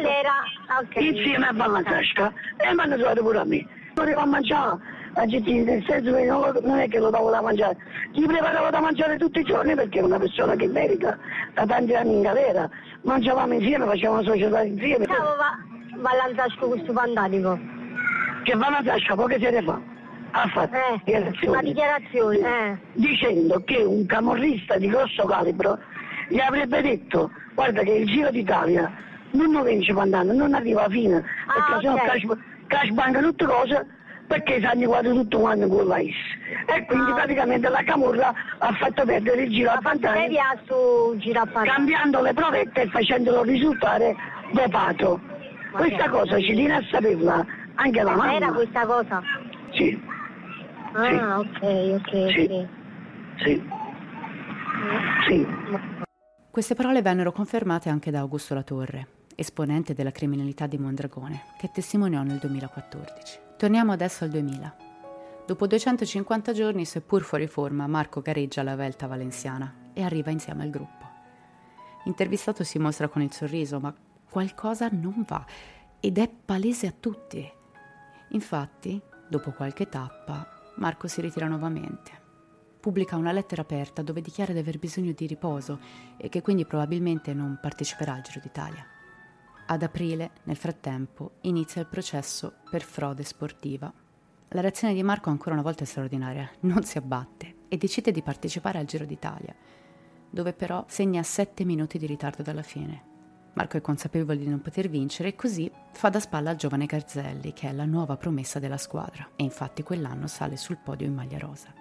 [0.80, 1.06] okay.
[1.06, 3.66] insieme a Valla Flasca e mi hanno trovato pure a me.
[3.94, 4.78] Non a mangiare
[5.14, 7.76] aggettivi, nel senso che non, non, è che lo davo da mangiare,
[8.12, 11.16] gli preparavo da mangiare tutti i giorni perché è una persona che merita
[11.54, 12.68] da tanti anni in galera,
[13.04, 15.06] mangiavamo insieme, facevamo società insieme.
[15.06, 15.56] Ciao, va,
[15.96, 17.58] va all'Antasco questo pandanico.
[18.42, 19.80] Che va all'Antasco poche sere fa
[20.36, 22.78] ha fatto eh, dichiarazioni, una dichiarazione eh.
[22.94, 25.78] dicendo che un camorrista di grosso calibro
[26.28, 28.92] gli avrebbe detto guarda che il Giro d'Italia
[29.30, 31.82] non lo vince Pandano, non arriva a fine, ah, perché okay.
[31.82, 33.86] sono cash, cash bank tutte cose
[34.26, 36.14] perché si hanno quasi tutto quanto con la IS.
[36.66, 37.14] E quindi ah.
[37.14, 40.36] praticamente la Camorra ha fatto perdere il giro a Pantani,
[41.64, 44.14] cambiando le provette e facendolo risultare
[44.52, 45.20] dopato.
[45.72, 48.34] Ma questa cosa ci tiene a saperla anche la mamma.
[48.34, 49.22] Era questa cosa?
[49.72, 50.00] Sì.
[50.92, 51.14] Ah, sì.
[51.14, 52.32] ok, ok.
[52.32, 52.68] Sì.
[53.36, 53.62] Sì.
[55.26, 55.46] sì.
[56.50, 62.22] Queste parole vennero confermate anche da Augusto Latorre, esponente della criminalità di Mondragone, che testimoniò
[62.22, 63.43] nel 2014.
[63.56, 64.76] Torniamo adesso al 2000.
[65.46, 70.70] Dopo 250 giorni, seppur fuori forma, Marco gareggia la Velta Valenziana e arriva insieme al
[70.70, 71.06] gruppo.
[72.04, 73.94] Intervistato si mostra con il sorriso, ma
[74.28, 75.46] qualcosa non va
[76.00, 77.48] ed è palese a tutti.
[78.30, 82.22] Infatti, dopo qualche tappa, Marco si ritira nuovamente.
[82.80, 85.78] Pubblica una lettera aperta dove dichiara di aver bisogno di riposo
[86.16, 88.84] e che quindi probabilmente non parteciperà al Giro d'Italia.
[89.66, 93.90] Ad aprile, nel frattempo, inizia il processo per frode sportiva.
[94.48, 98.20] La reazione di Marco ancora una volta è straordinaria, non si abbatte e decide di
[98.20, 99.54] partecipare al Giro d'Italia,
[100.28, 103.12] dove però segna 7 minuti di ritardo dalla fine.
[103.54, 107.54] Marco è consapevole di non poter vincere e così fa da spalla al giovane Garzelli,
[107.54, 111.38] che è la nuova promessa della squadra, e infatti quell'anno sale sul podio in maglia
[111.38, 111.72] rosa.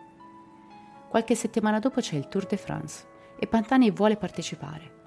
[1.09, 3.05] Qualche settimana dopo c'è il Tour de France
[3.37, 5.01] e Pantani vuole partecipare.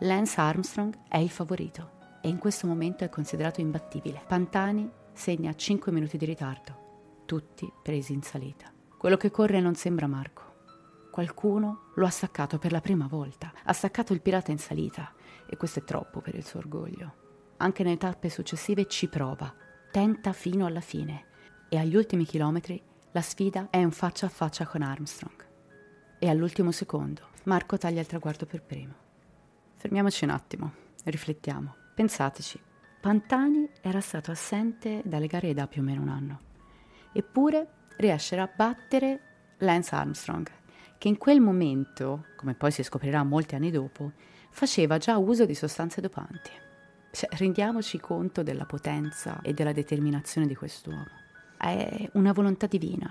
[0.00, 1.95] Lance Armstrong è il favorito
[2.26, 4.20] e in questo momento è considerato imbattibile.
[4.26, 8.72] Pantani segna 5 minuti di ritardo, tutti presi in salita.
[8.98, 10.42] Quello che corre non sembra Marco.
[11.12, 15.14] Qualcuno lo ha staccato per la prima volta, ha staccato il pirata in salita
[15.48, 17.14] e questo è troppo per il suo orgoglio.
[17.58, 19.54] Anche nelle tappe successive ci prova,
[19.92, 21.26] tenta fino alla fine
[21.68, 25.46] e agli ultimi chilometri la sfida è un faccia a faccia con Armstrong.
[26.18, 28.94] E all'ultimo secondo Marco taglia il traguardo per primo.
[29.76, 30.72] Fermiamoci un attimo,
[31.04, 31.84] riflettiamo.
[31.96, 32.60] Pensateci,
[33.00, 36.40] Pantani era stato assente dalle gare da più o meno un anno,
[37.10, 40.46] eppure riesce a battere Lance Armstrong,
[40.98, 44.12] che in quel momento, come poi si scoprirà molti anni dopo,
[44.50, 46.50] faceva già uso di sostanze dopanti.
[47.12, 51.06] Cioè, rendiamoci conto della potenza e della determinazione di quest'uomo.
[51.56, 53.10] È una volontà divina.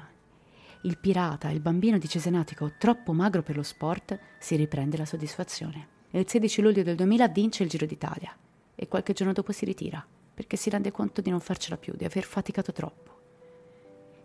[0.81, 5.88] il pirata, il bambino di Cesenatico troppo magro per lo sport, si riprende la soddisfazione.
[6.11, 8.31] Il 16 luglio del 2000 vince il Giro d'Italia
[8.76, 12.05] e qualche giorno dopo si ritira, perché si rende conto di non farcela più, di
[12.05, 13.13] aver faticato troppo.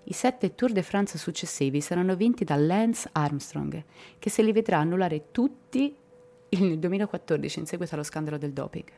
[0.05, 3.85] I sette Tour de France successivi saranno vinti da Lance Armstrong,
[4.19, 5.97] che se li vedrà annullare tutti
[6.51, 8.89] nel 2014 in seguito allo scandalo del doping.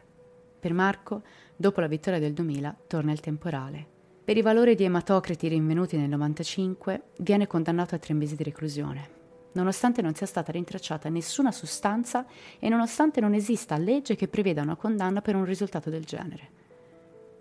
[0.59, 1.23] Per Marco,
[1.55, 3.93] dopo la vittoria del 2000, torna il temporale
[4.25, 9.22] per i valori di ematocriti rinvenuti nel 95 viene condannato a tre mesi di reclusione,
[9.53, 12.27] nonostante non sia stata rintracciata nessuna sostanza
[12.59, 16.51] e nonostante non esista legge che preveda una condanna per un risultato del genere.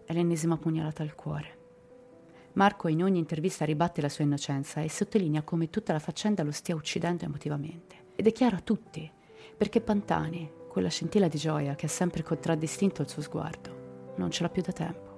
[0.05, 1.59] È l'ennesima pugnalata al cuore.
[2.53, 6.51] Marco in ogni intervista ribatte la sua innocenza e sottolinea come tutta la faccenda lo
[6.51, 7.95] stia uccidendo emotivamente.
[8.15, 9.09] Ed è chiaro a tutti,
[9.55, 14.43] perché Pantani, quella scintilla di gioia che ha sempre contraddistinto il suo sguardo, non ce
[14.43, 15.10] l'ha più da tempo.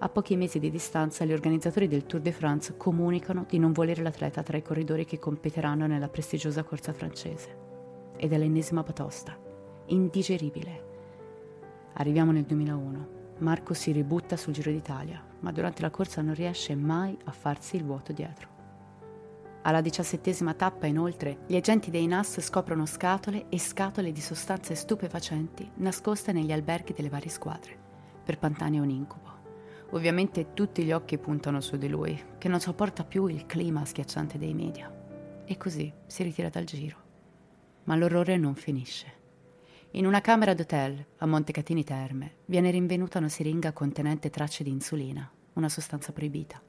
[0.00, 4.00] A pochi mesi di distanza gli organizzatori del Tour de France comunicano di non volere
[4.00, 7.56] l'atleta tra i corridori che competeranno nella prestigiosa corsa francese.
[8.16, 9.36] Ed è l'ennesima batosta,
[9.86, 10.84] indigeribile.
[11.94, 13.16] Arriviamo nel 2001.
[13.38, 17.74] Marco si ributta sul Giro d'Italia, ma durante la corsa non riesce mai a farsi
[17.74, 18.48] il vuoto dietro.
[19.62, 25.68] Alla diciassettesima tappa, inoltre, gli agenti dei NAS scoprono scatole e scatole di sostanze stupefacenti
[25.78, 27.76] nascoste negli alberghi delle varie squadre.
[28.24, 29.27] Per Pantani è un incubo.
[29.90, 34.36] Ovviamente tutti gli occhi puntano su di lui, che non sopporta più il clima schiacciante
[34.36, 34.94] dei media.
[35.46, 36.96] E così si ritira dal giro.
[37.84, 39.16] Ma l'orrore non finisce.
[39.92, 45.30] In una camera d'hotel a Montecatini Terme viene rinvenuta una siringa contenente tracce di insulina,
[45.54, 46.60] una sostanza proibita.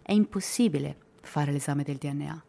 [0.00, 2.44] È impossibile fare l'esame del DNA,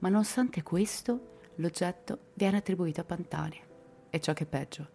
[0.00, 3.60] ma nonostante questo l'oggetto viene attribuito a Pantani.
[4.10, 4.88] E ciò che è peggio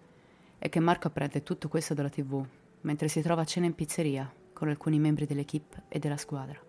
[0.57, 2.45] è che Marco apprende tutto questo dalla tv,
[2.81, 6.59] mentre si trova a cena in pizzeria con alcuni membri dell'equipe e della squadra.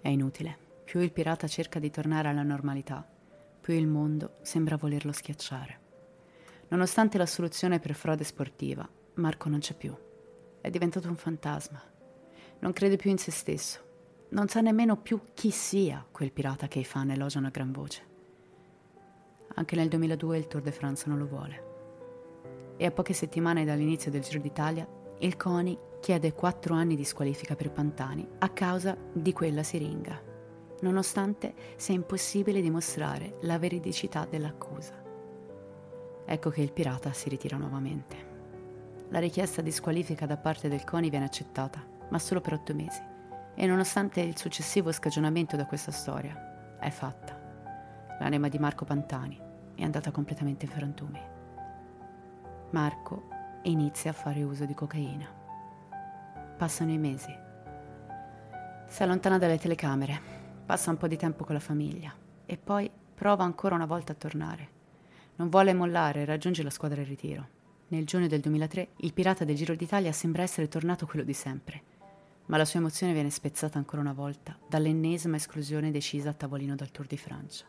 [0.00, 0.58] È inutile.
[0.84, 3.08] Più il pirata cerca di tornare alla normalità,
[3.60, 5.80] più il mondo sembra volerlo schiacciare.
[6.68, 9.94] Nonostante la soluzione per frode sportiva, Marco non c'è più.
[10.60, 11.80] È diventato un fantasma.
[12.58, 13.80] Non crede più in se stesso.
[14.30, 18.02] Non sa nemmeno più chi sia quel pirata che i fan elogiano a gran voce.
[19.54, 22.74] Anche nel 2002 il Tour de France non lo vuole.
[22.76, 24.88] E a poche settimane dall'inizio del Giro d'Italia,
[25.18, 30.20] il CONI chiede quattro anni di squalifica per Pantani a causa di quella siringa,
[30.80, 35.00] nonostante sia impossibile dimostrare la veridicità dell'accusa.
[36.26, 38.30] Ecco che il pirata si ritira nuovamente.
[39.10, 43.00] La richiesta di squalifica da parte del CONI viene accettata, ma solo per otto mesi,
[43.54, 47.38] e nonostante il successivo scagionamento da questa storia, è fatta.
[48.18, 49.40] L'anima di Marco Pantani
[49.76, 51.20] è andata completamente in frantumi.
[52.70, 53.28] Marco
[53.62, 55.41] inizia a fare uso di cocaina.
[56.62, 57.36] Passano i mesi.
[58.86, 60.20] Si allontana dalle telecamere,
[60.64, 62.14] passa un po' di tempo con la famiglia
[62.46, 64.68] e poi prova ancora una volta a tornare.
[65.34, 67.48] Non vuole mollare e raggiunge la squadra in ritiro.
[67.88, 71.82] Nel giugno del 2003 il pirata del Giro d'Italia sembra essere tornato quello di sempre,
[72.46, 76.92] ma la sua emozione viene spezzata ancora una volta dall'ennesima esclusione decisa a tavolino dal
[76.92, 77.64] Tour di Francia.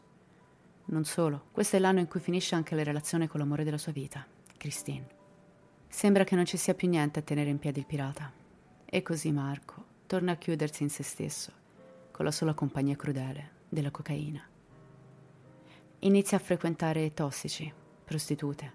[0.85, 3.91] Non solo, questo è l'anno in cui finisce anche la relazione con l'amore della sua
[3.91, 4.23] vita,
[4.55, 5.07] Christine.
[5.87, 8.41] Sembra che non ci sia più niente a tenere in piedi il pirata.
[8.95, 11.51] E così Marco torna a chiudersi in se stesso,
[12.11, 14.39] con la sola compagnia crudele della cocaina.
[16.01, 17.73] Inizia a frequentare tossici,
[18.05, 18.71] prostitute.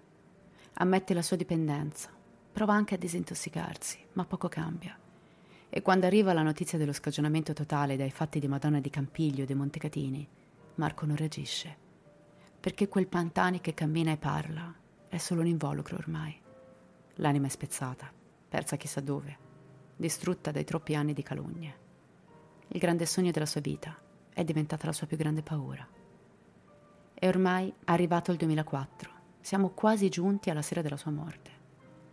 [0.73, 2.09] Ammette la sua dipendenza.
[2.51, 4.99] Prova anche a disintossicarsi, ma poco cambia.
[5.69, 9.45] E quando arriva la notizia dello scagionamento totale dai fatti di Madonna di Campiglio e
[9.45, 10.27] dei Montecatini,
[10.75, 11.77] Marco non reagisce.
[12.59, 14.75] Perché quel Pantani che cammina e parla
[15.07, 16.37] è solo un involucro ormai.
[17.15, 18.11] L'anima è spezzata,
[18.49, 19.47] persa chissà dove
[19.99, 21.77] distrutta dai troppi anni di calunnie.
[22.69, 23.97] Il grande sogno della sua vita
[24.33, 25.85] è diventata la sua più grande paura.
[27.13, 29.11] È ormai arrivato il 2004.
[29.41, 31.51] Siamo quasi giunti alla sera della sua morte.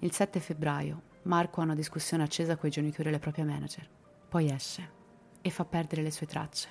[0.01, 3.89] Il 7 febbraio Marco ha una discussione accesa con i genitori e la propria manager.
[4.29, 4.91] Poi esce
[5.41, 6.69] e fa perdere le sue tracce.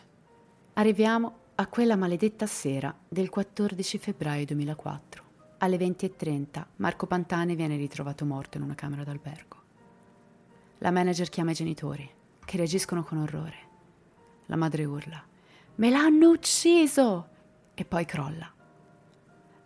[0.73, 5.23] Arriviamo a quella maledetta sera del 14 febbraio 2004.
[5.59, 9.54] Alle 20.30 Marco Pantani viene ritrovato morto in una camera d'albergo.
[10.79, 12.09] La manager chiama i genitori,
[12.43, 13.57] che reagiscono con orrore.
[14.47, 15.23] La madre urla:
[15.75, 17.29] Me l'hanno ucciso!
[17.73, 18.51] E poi crolla.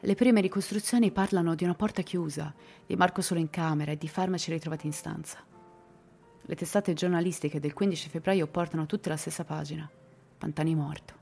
[0.02, 2.54] Le prime ricostruzioni parlano di una porta chiusa,
[2.86, 5.44] di Marco solo in camera e di farmaci ritrovati in stanza.
[6.42, 9.90] Le testate giornalistiche del 15 febbraio portano tutte la stessa pagina.
[10.38, 11.14] Pantani morto.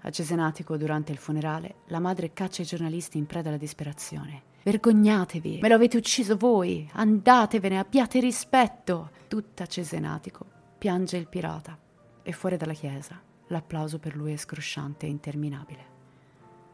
[0.00, 5.60] A Cesenatico, durante il funerale, la madre caccia i giornalisti in preda alla disperazione Vergognatevi,
[5.62, 9.10] me lo avete ucciso voi, andatevene, abbiate rispetto.
[9.28, 10.44] Tutta Cesenatico
[10.76, 11.78] piange il pirata
[12.20, 15.84] e fuori dalla chiesa l'applauso per lui è scrosciante e interminabile.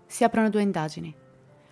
[0.07, 1.15] Si aprono due indagini.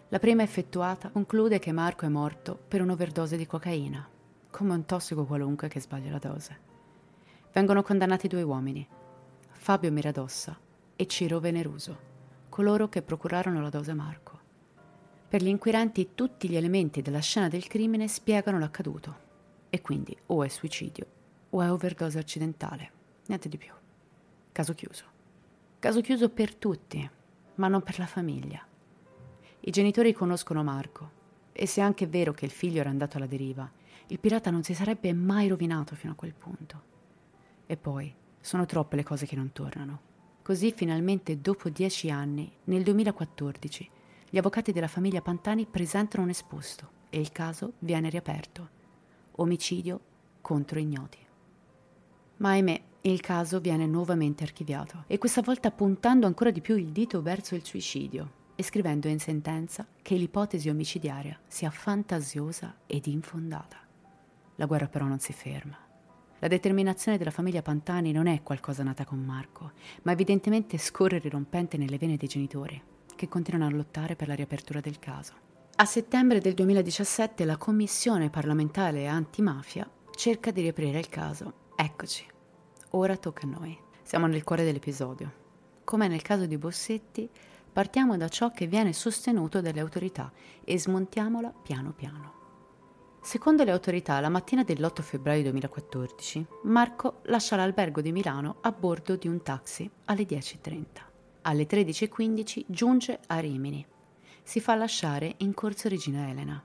[0.08, 4.06] La prima effettuata conclude che Marco è morto per un'overdose di cocaina,
[4.50, 6.58] come un tossico qualunque che sbaglia la dose.
[7.50, 8.86] Vengono condannati due uomini,
[9.52, 10.54] Fabio Miradossa
[10.96, 11.98] e Ciro Veneruso,
[12.50, 14.39] coloro che procurarono la dose a Marco.
[15.30, 19.28] Per gli inquirenti tutti gli elementi della scena del crimine spiegano l'accaduto
[19.70, 21.06] e quindi o è suicidio
[21.50, 22.90] o è overdose accidentale,
[23.26, 23.72] niente di più.
[24.50, 25.04] Caso chiuso.
[25.78, 27.08] Caso chiuso per tutti,
[27.54, 28.66] ma non per la famiglia.
[29.60, 31.10] I genitori conoscono Marco
[31.52, 33.70] e se è anche vero che il figlio era andato alla deriva,
[34.08, 36.82] il pirata non si sarebbe mai rovinato fino a quel punto.
[37.66, 40.00] E poi, sono troppe le cose che non tornano.
[40.42, 43.90] Così finalmente, dopo dieci anni, nel 2014,
[44.30, 48.68] gli avvocati della famiglia Pantani presentano un esposto e il caso viene riaperto.
[49.32, 50.00] Omicidio
[50.40, 51.18] contro ignoti.
[52.36, 56.92] Ma ahimè, il caso viene nuovamente archiviato e questa volta puntando ancora di più il
[56.92, 63.78] dito verso il suicidio e scrivendo in sentenza che l'ipotesi omicidiaria sia fantasiosa ed infondata.
[64.56, 65.76] La guerra però non si ferma.
[66.38, 69.72] La determinazione della famiglia Pantani non è qualcosa nata con Marco,
[70.02, 72.80] ma evidentemente scorre rirompente nelle vene dei genitori,
[73.20, 75.34] che continuano a lottare per la riapertura del caso.
[75.76, 81.52] A settembre del 2017 la Commissione parlamentare antimafia cerca di riaprire il caso.
[81.76, 82.26] Eccoci.
[82.92, 83.78] Ora tocca a noi.
[84.02, 85.30] Siamo nel cuore dell'episodio.
[85.84, 87.28] Come nel caso di Bossetti,
[87.70, 90.32] partiamo da ciò che viene sostenuto dalle autorità
[90.64, 92.38] e smontiamola piano piano.
[93.20, 99.16] Secondo le autorità, la mattina dell'8 febbraio 2014, Marco lascia l'albergo di Milano a bordo
[99.16, 101.09] di un taxi alle 10.30.
[101.42, 103.84] Alle 13.15 giunge a Rimini.
[104.42, 106.62] Si fa lasciare in Corso Regina Elena.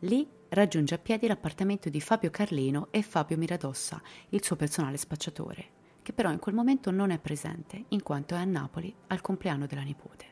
[0.00, 4.00] Lì raggiunge a piedi l'appartamento di Fabio Carlino e Fabio Miradossa,
[4.30, 5.64] il suo personale spacciatore,
[6.02, 9.66] che però in quel momento non è presente, in quanto è a Napoli al compleanno
[9.66, 10.26] della nipote.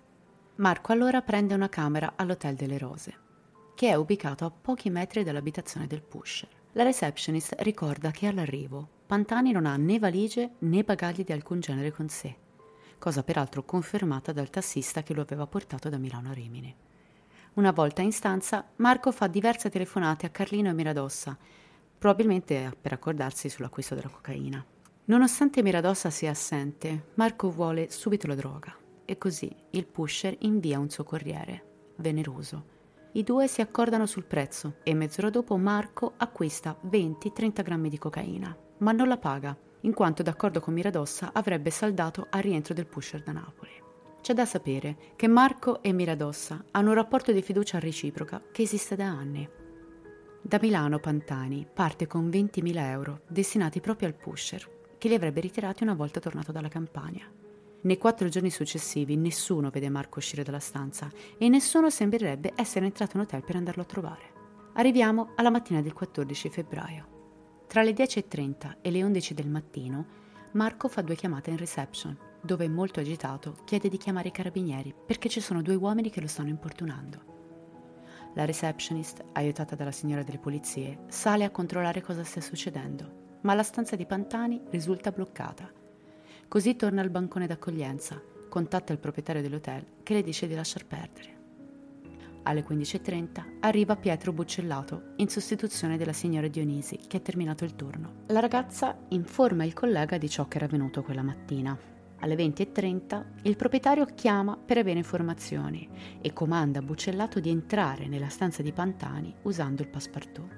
[0.56, 3.26] Marco allora prende una camera all'Hotel delle Rose
[3.78, 6.48] che è ubicato a pochi metri dall'abitazione del pusher.
[6.72, 11.92] La receptionist ricorda che all'arrivo Pantani non ha né valigie né bagagli di alcun genere
[11.92, 12.34] con sé,
[12.98, 16.74] cosa peraltro confermata dal tassista che lo aveva portato da Milano a Rimini.
[17.54, 21.36] Una volta in stanza, Marco fa diverse telefonate a Carlino e Miradossa,
[21.98, 24.64] probabilmente per accordarsi sull'acquisto della cocaina.
[25.06, 30.90] Nonostante Miradossa sia assente, Marco vuole subito la droga e così il pusher invia un
[30.90, 32.76] suo corriere, Veneroso,
[33.12, 38.56] i due si accordano sul prezzo e mezz'ora dopo Marco acquista 20-30 grammi di cocaina,
[38.78, 43.22] ma non la paga, in quanto d'accordo con Miradossa avrebbe saldato al rientro del pusher
[43.22, 43.70] da Napoli.
[44.20, 48.96] C'è da sapere che Marco e Miradossa hanno un rapporto di fiducia reciproca che esiste
[48.96, 49.48] da anni.
[50.40, 54.68] Da Milano Pantani parte con 20.000 euro destinati proprio al pusher,
[54.98, 57.30] che li avrebbe ritirati una volta tornato dalla campagna.
[57.80, 61.08] Nei quattro giorni successivi nessuno vede Marco uscire dalla stanza
[61.38, 64.32] e nessuno sembrerebbe essere entrato in hotel per andarlo a trovare.
[64.74, 67.17] Arriviamo alla mattina del 14 febbraio.
[67.68, 70.06] Tra le 10.30 e le 11 del mattino,
[70.52, 75.28] Marco fa due chiamate in reception, dove molto agitato chiede di chiamare i carabinieri perché
[75.28, 77.36] ci sono due uomini che lo stanno importunando.
[78.34, 83.62] La receptionist, aiutata dalla signora delle polizie, sale a controllare cosa stia succedendo, ma la
[83.62, 85.70] stanza di Pantani risulta bloccata
[86.48, 91.37] Così torna al bancone d'accoglienza, contatta il proprietario dell'hotel che le dice di lasciar perdere.
[92.44, 98.24] Alle 15.30 arriva Pietro Buccellato in sostituzione della signora Dionisi che ha terminato il turno.
[98.28, 101.78] La ragazza informa il collega di ciò che era avvenuto quella mattina.
[102.20, 105.88] Alle 20.30 il proprietario chiama per avere informazioni
[106.20, 110.56] e comanda a Buccellato di entrare nella stanza di Pantani usando il passepartout.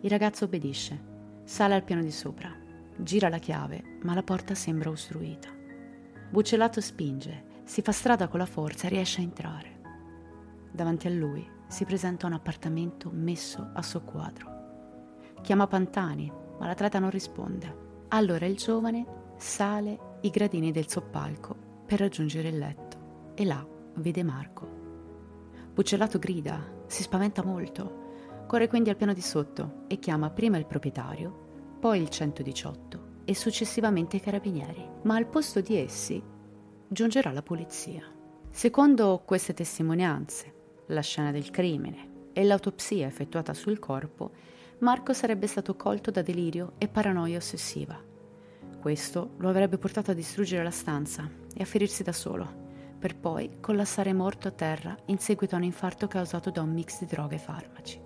[0.00, 1.00] Il ragazzo obbedisce,
[1.44, 2.62] sale al piano di sopra
[2.96, 5.48] Gira la chiave, ma la porta sembra ostruita.
[6.30, 9.73] Buccellato spinge, si fa strada con la forza e riesce a entrare.
[10.74, 15.36] Davanti a lui si presenta un appartamento messo a soqquadro.
[15.40, 17.82] Chiama Pantani, ma l'atleta non risponde.
[18.08, 19.06] Allora il giovane
[19.36, 21.54] sale i gradini del soppalco
[21.86, 23.64] per raggiungere il letto e là
[23.94, 24.68] vede Marco.
[25.72, 30.66] Buccellato grida, si spaventa molto, corre quindi al piano di sotto e chiama prima il
[30.66, 31.42] proprietario
[31.78, 36.20] poi il 118 e successivamente i carabinieri, ma al posto di essi
[36.88, 38.02] giungerà la polizia.
[38.50, 40.53] Secondo queste testimonianze,
[40.86, 44.32] la scena del crimine e l'autopsia effettuata sul corpo,
[44.78, 47.98] Marco sarebbe stato colto da delirio e paranoia ossessiva.
[48.80, 52.62] Questo lo avrebbe portato a distruggere la stanza e a ferirsi da solo,
[52.98, 56.98] per poi collassare morto a terra in seguito a un infarto causato da un mix
[56.98, 58.00] di droghe e farmaci.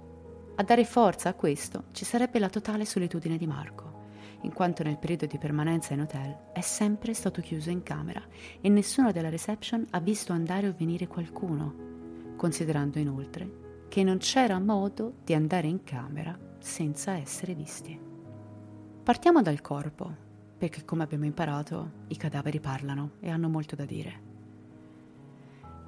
[0.56, 4.06] A dare forza a questo ci sarebbe la totale solitudine di Marco,
[4.42, 8.22] in quanto nel periodo di permanenza in hotel è sempre stato chiuso in camera
[8.60, 11.97] e nessuno della reception ha visto andare o venire qualcuno,
[12.38, 17.98] considerando inoltre che non c'era modo di andare in camera senza essere visti.
[19.02, 20.14] Partiamo dal corpo,
[20.56, 24.26] perché come abbiamo imparato i cadaveri parlano e hanno molto da dire.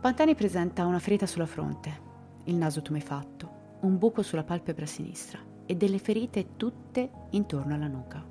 [0.01, 2.09] Pantani presenta una ferita sulla fronte,
[2.44, 8.24] il naso tumefatto, un buco sulla palpebra sinistra e delle ferite tutte intorno alla nuca.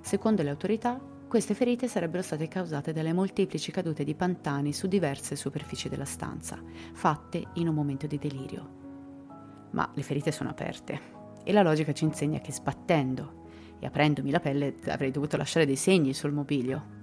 [0.00, 5.36] Secondo le autorità, queste ferite sarebbero state causate dalle molteplici cadute di Pantani su diverse
[5.36, 6.58] superfici della stanza,
[6.94, 8.76] fatte in un momento di delirio.
[9.72, 13.44] Ma le ferite sono aperte e la logica ci insegna che sbattendo
[13.78, 16.96] e aprendomi la pelle avrei dovuto lasciare dei segni sul mobilio.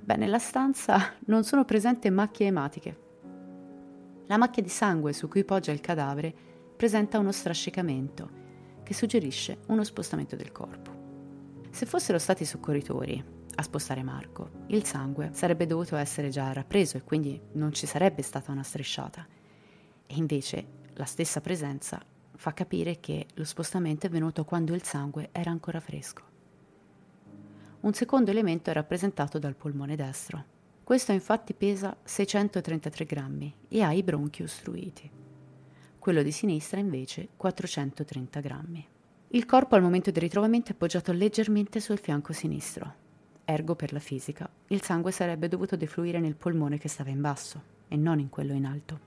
[0.00, 3.00] Beh, nella stanza non sono presenti macchie ematiche.
[4.28, 6.34] La macchia di sangue su cui poggia il cadavere
[6.74, 8.30] presenta uno strascicamento
[8.82, 10.90] che suggerisce uno spostamento del corpo.
[11.70, 17.02] Se fossero stati soccorritori a spostare Marco, il sangue sarebbe dovuto essere già rappreso e
[17.02, 19.26] quindi non ci sarebbe stata una strisciata.
[20.06, 22.00] E invece la stessa presenza
[22.36, 26.22] fa capire che lo spostamento è venuto quando il sangue era ancora fresco.
[27.80, 30.44] Un secondo elemento è rappresentato dal polmone destro.
[30.84, 35.10] Questo infatti pesa 633 grammi e ha i bronchi ostruiti.
[35.98, 38.88] Quello di sinistra invece 430 grammi.
[39.30, 43.06] Il corpo al momento del ritrovamento è poggiato leggermente sul fianco sinistro.
[43.50, 47.62] Ergo per la fisica, il sangue sarebbe dovuto defluire nel polmone che stava in basso
[47.88, 49.00] e non in quello in alto.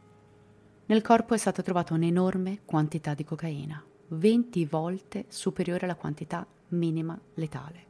[0.87, 7.15] Nel corpo è stata trovata un'enorme quantità di cocaina, 20 volte superiore alla quantità minima
[7.35, 7.85] letale.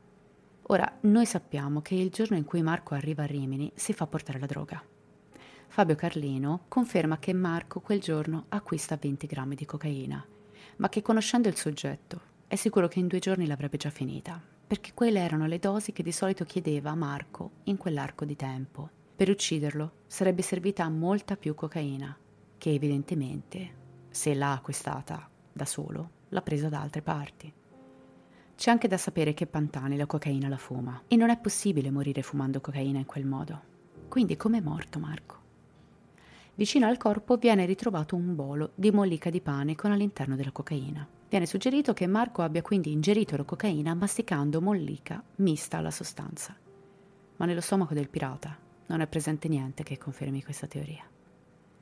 [0.64, 4.38] Ora, noi sappiamo che il giorno in cui Marco arriva a Rimini si fa portare
[4.38, 4.84] la droga.
[5.68, 10.22] Fabio Carlino conferma che Marco quel giorno acquista 20 grammi di cocaina,
[10.76, 14.92] ma che conoscendo il soggetto è sicuro che in due giorni l'avrebbe già finita, perché
[14.94, 18.90] quelle erano le dosi che di solito chiedeva Marco in quell'arco di tempo.
[19.18, 22.18] Per ucciderlo sarebbe servita molta più cocaina,
[22.58, 23.74] che evidentemente,
[24.10, 27.54] se l'ha acquistata da solo, l'ha presa da altre parti.
[28.56, 32.22] C'è anche da sapere che Pantani la cocaina la fuma e non è possibile morire
[32.22, 33.62] fumando cocaina in quel modo.
[34.08, 35.40] Quindi com'è morto Marco?
[36.56, 41.06] Vicino al corpo viene ritrovato un bolo di mollica di pane con all'interno della cocaina.
[41.32, 46.54] Viene suggerito che Marco abbia quindi ingerito la cocaina masticando mollica mista alla sostanza.
[47.38, 48.58] Ma nello stomaco del pirata
[48.88, 51.06] non è presente niente che confermi questa teoria.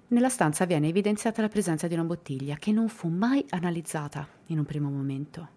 [0.10, 4.60] Nella stanza viene evidenziata la presenza di una bottiglia che non fu mai analizzata in
[4.60, 5.48] un primo momento.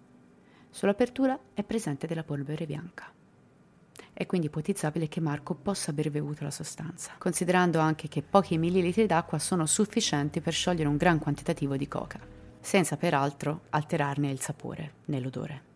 [0.70, 3.12] Sull'apertura è presente della polvere bianca.
[4.10, 9.04] È quindi ipotizzabile che Marco possa aver bevuto la sostanza, considerando anche che pochi millilitri
[9.04, 14.94] d'acqua sono sufficienti per sciogliere un gran quantitativo di coca, senza peraltro alterarne il sapore
[15.06, 15.70] né l'odore.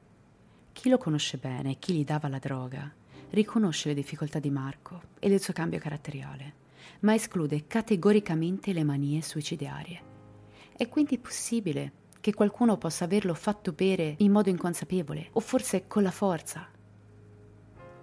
[0.72, 2.90] Chi lo conosce bene e chi gli dava la droga
[3.30, 6.64] riconosce le difficoltà di Marco e del suo cambio caratteriale
[7.00, 10.14] ma esclude categoricamente le manie suicidarie.
[10.76, 16.02] È quindi possibile che qualcuno possa averlo fatto bere in modo inconsapevole o forse con
[16.02, 16.68] la forza.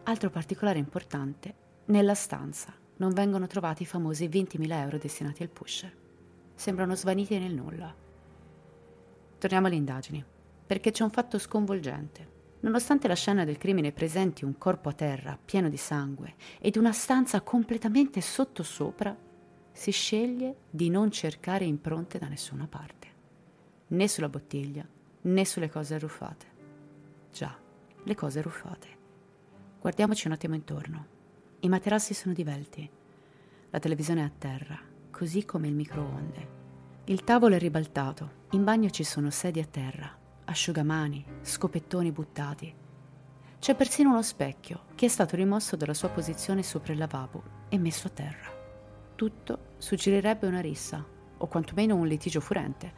[0.04, 1.56] Altro particolare importante,
[1.86, 5.92] nella stanza non vengono trovati i famosi 20.000 euro destinati al pusher.
[6.56, 8.03] Sembrano svaniti nel nulla.
[9.44, 10.24] Torniamo alle indagini,
[10.66, 12.56] perché c'è un fatto sconvolgente.
[12.62, 16.94] Nonostante la scena del crimine presenti un corpo a terra pieno di sangue ed una
[16.94, 19.14] stanza completamente sottosopra,
[19.70, 23.08] si sceglie di non cercare impronte da nessuna parte,
[23.88, 24.88] né sulla bottiglia
[25.24, 26.46] né sulle cose arruffate.
[27.30, 27.54] Già,
[28.02, 28.88] le cose arruffate.
[29.82, 31.06] Guardiamoci un attimo intorno.
[31.60, 32.90] I materassi sono divelti,
[33.72, 34.80] la televisione è a terra,
[35.12, 36.63] così come il microonde.
[37.06, 40.10] Il tavolo è ribaltato, in bagno ci sono sedie a terra,
[40.46, 42.74] asciugamani, scopettoni buttati.
[43.60, 47.78] C'è persino uno specchio che è stato rimosso dalla sua posizione sopra il lavabo e
[47.78, 48.50] messo a terra.
[49.16, 51.06] Tutto suggerirebbe una rissa,
[51.40, 52.94] o quantomeno un litigio furente,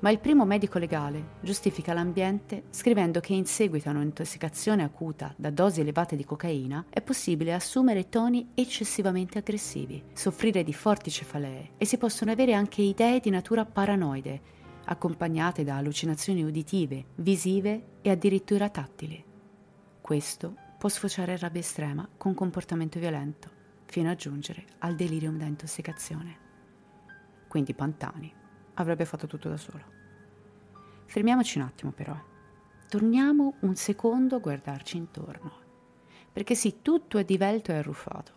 [0.00, 5.50] ma il primo medico legale giustifica l'ambiente scrivendo che in seguito a un'intossicazione acuta da
[5.50, 11.84] dosi elevate di cocaina è possibile assumere toni eccessivamente aggressivi, soffrire di forti cefalee e
[11.84, 14.56] si possono avere anche idee di natura paranoide
[14.88, 19.22] accompagnate da allucinazioni uditive, visive e addirittura tattili.
[20.00, 23.50] Questo può sfociare in rabbia estrema con comportamento violento,
[23.84, 26.46] fino a giungere al delirium da intossicazione.
[27.48, 28.37] Quindi Pantani
[28.80, 29.84] avrebbe fatto tutto da solo.
[31.06, 32.16] Fermiamoci un attimo però.
[32.88, 35.52] Torniamo un secondo a guardarci intorno.
[36.32, 38.32] Perché sì, tutto è divelto e arruffato.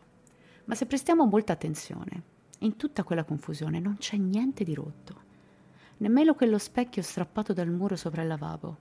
[0.65, 2.23] Ma se prestiamo molta attenzione,
[2.59, 5.29] in tutta quella confusione non c'è niente di rotto
[6.01, 8.77] nemmeno quello specchio strappato dal muro sopra il lavabo.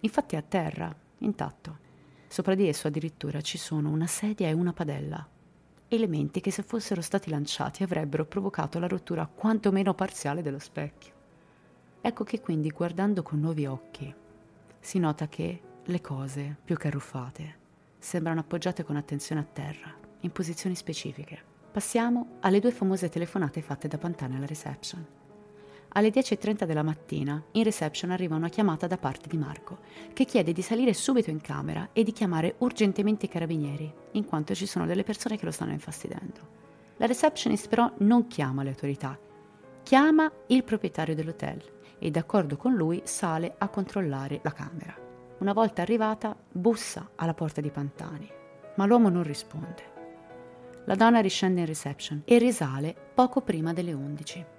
[0.00, 1.90] Infatti è a terra, intatto.
[2.26, 5.28] Sopra di esso addirittura ci sono una sedia e una padella,
[5.94, 11.12] elementi che se fossero stati lanciati avrebbero provocato la rottura quantomeno parziale dello specchio.
[12.00, 14.14] Ecco che quindi guardando con nuovi occhi
[14.80, 17.56] si nota che le cose, più che arruffate,
[17.98, 21.40] sembrano appoggiate con attenzione a terra, in posizioni specifiche.
[21.70, 25.06] Passiamo alle due famose telefonate fatte da Pantane alla reception.
[25.94, 29.80] Alle 10.30 della mattina in reception arriva una chiamata da parte di Marco,
[30.14, 34.54] che chiede di salire subito in camera e di chiamare urgentemente i carabinieri, in quanto
[34.54, 36.60] ci sono delle persone che lo stanno infastidendo.
[36.96, 39.18] La receptionist però non chiama le autorità,
[39.82, 41.62] chiama il proprietario dell'hotel
[41.98, 44.96] e d'accordo con lui sale a controllare la camera.
[45.40, 48.30] Una volta arrivata bussa alla porta di Pantani,
[48.76, 49.90] ma l'uomo non risponde.
[50.86, 54.51] La donna riscende in reception e risale poco prima delle 11.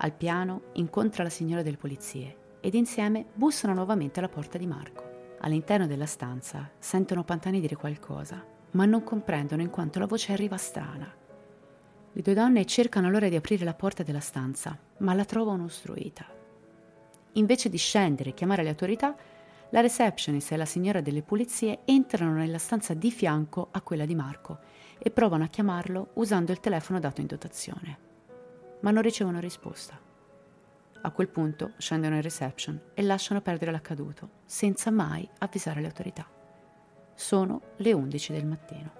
[0.00, 5.36] Al piano incontra la signora delle polizie ed insieme bussano nuovamente alla porta di Marco.
[5.40, 10.56] All'interno della stanza sentono Pantani dire qualcosa, ma non comprendono in quanto la voce arriva
[10.56, 11.12] strana.
[12.12, 16.26] Le due donne cercano allora di aprire la porta della stanza, ma la trovano ostruita.
[17.32, 19.16] Invece di scendere e chiamare le autorità,
[19.70, 24.14] la receptionist e la signora delle pulizie entrano nella stanza di fianco a quella di
[24.14, 24.60] Marco
[24.96, 28.06] e provano a chiamarlo usando il telefono dato in dotazione.
[28.80, 29.98] Ma non ricevono risposta.
[31.00, 36.26] A quel punto scendono in reception e lasciano perdere l'accaduto, senza mai avvisare le autorità.
[37.14, 38.92] Sono le 11 del mattino.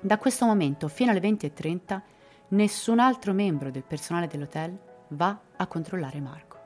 [0.00, 2.00] Da questo momento fino alle 20.30
[2.48, 6.58] nessun altro membro del personale dell'hotel va a controllare Marco.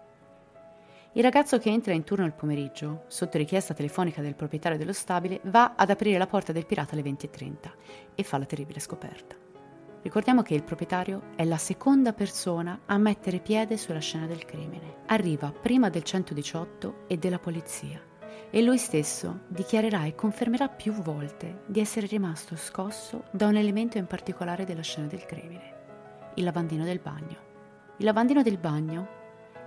[1.12, 5.40] Il ragazzo che entra in turno il pomeriggio, sotto richiesta telefonica del proprietario dello stabile,
[5.44, 7.54] va ad aprire la porta del pirata alle 20.30
[8.14, 9.53] e fa la terribile scoperta.
[10.04, 14.96] Ricordiamo che il proprietario è la seconda persona a mettere piede sulla scena del crimine.
[15.06, 17.98] Arriva prima del 118 e della polizia
[18.50, 23.96] e lui stesso dichiarerà e confermerà più volte di essere rimasto scosso da un elemento
[23.96, 25.74] in particolare della scena del crimine,
[26.34, 27.36] il lavandino del bagno.
[27.96, 29.08] Il lavandino del bagno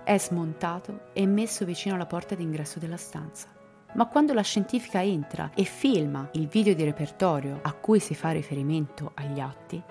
[0.04, 3.48] è smontato e messo vicino alla porta d'ingresso della stanza.
[3.94, 8.30] Ma quando la scientifica entra e filma il video di repertorio a cui si fa
[8.30, 9.82] riferimento agli atti,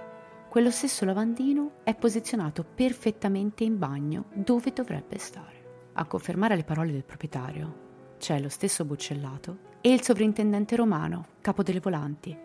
[0.57, 5.91] quello stesso lavandino è posizionato perfettamente in bagno dove dovrebbe stare.
[5.93, 11.61] A confermare le parole del proprietario c'è lo stesso Buccellato e il sovrintendente romano, capo
[11.61, 12.35] delle volanti,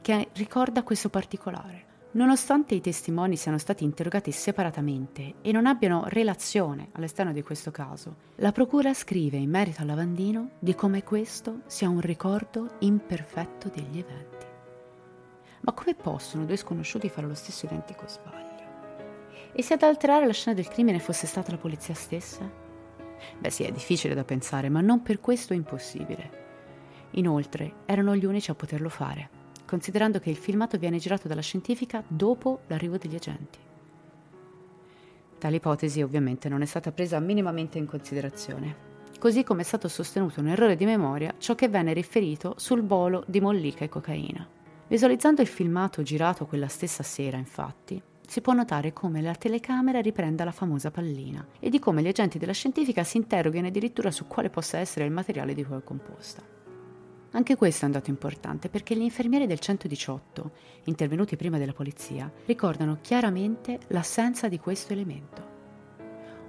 [0.00, 1.84] che ricorda questo particolare.
[2.12, 8.16] Nonostante i testimoni siano stati interrogati separatamente e non abbiano relazione all'esterno di questo caso,
[8.36, 13.98] la Procura scrive in merito al lavandino di come questo sia un ricordo imperfetto degli
[13.98, 14.29] eventi.
[15.60, 18.48] Ma come possono due sconosciuti fare lo stesso identico sbaglio?
[19.52, 22.48] E se ad alterare la scena del crimine fosse stata la polizia stessa?
[23.38, 26.38] Beh sì, è difficile da pensare, ma non per questo impossibile.
[27.12, 29.38] Inoltre, erano gli unici a poterlo fare
[29.70, 33.60] considerando che il filmato viene girato dalla scientifica dopo l'arrivo degli agenti.
[35.38, 38.74] Tale ipotesi ovviamente non è stata presa minimamente in considerazione,
[39.20, 43.22] così come è stato sostenuto un errore di memoria ciò che venne riferito sul bolo
[43.28, 44.44] di mollica e cocaina.
[44.90, 50.42] Visualizzando il filmato girato quella stessa sera, infatti, si può notare come la telecamera riprenda
[50.42, 54.50] la famosa pallina e di come gli agenti della scientifica si interroghino addirittura su quale
[54.50, 56.42] possa essere il materiale di cui è composta.
[57.30, 60.50] Anche questo è un dato importante perché gli infermieri del 118,
[60.86, 65.48] intervenuti prima della polizia, ricordano chiaramente l'assenza di questo elemento.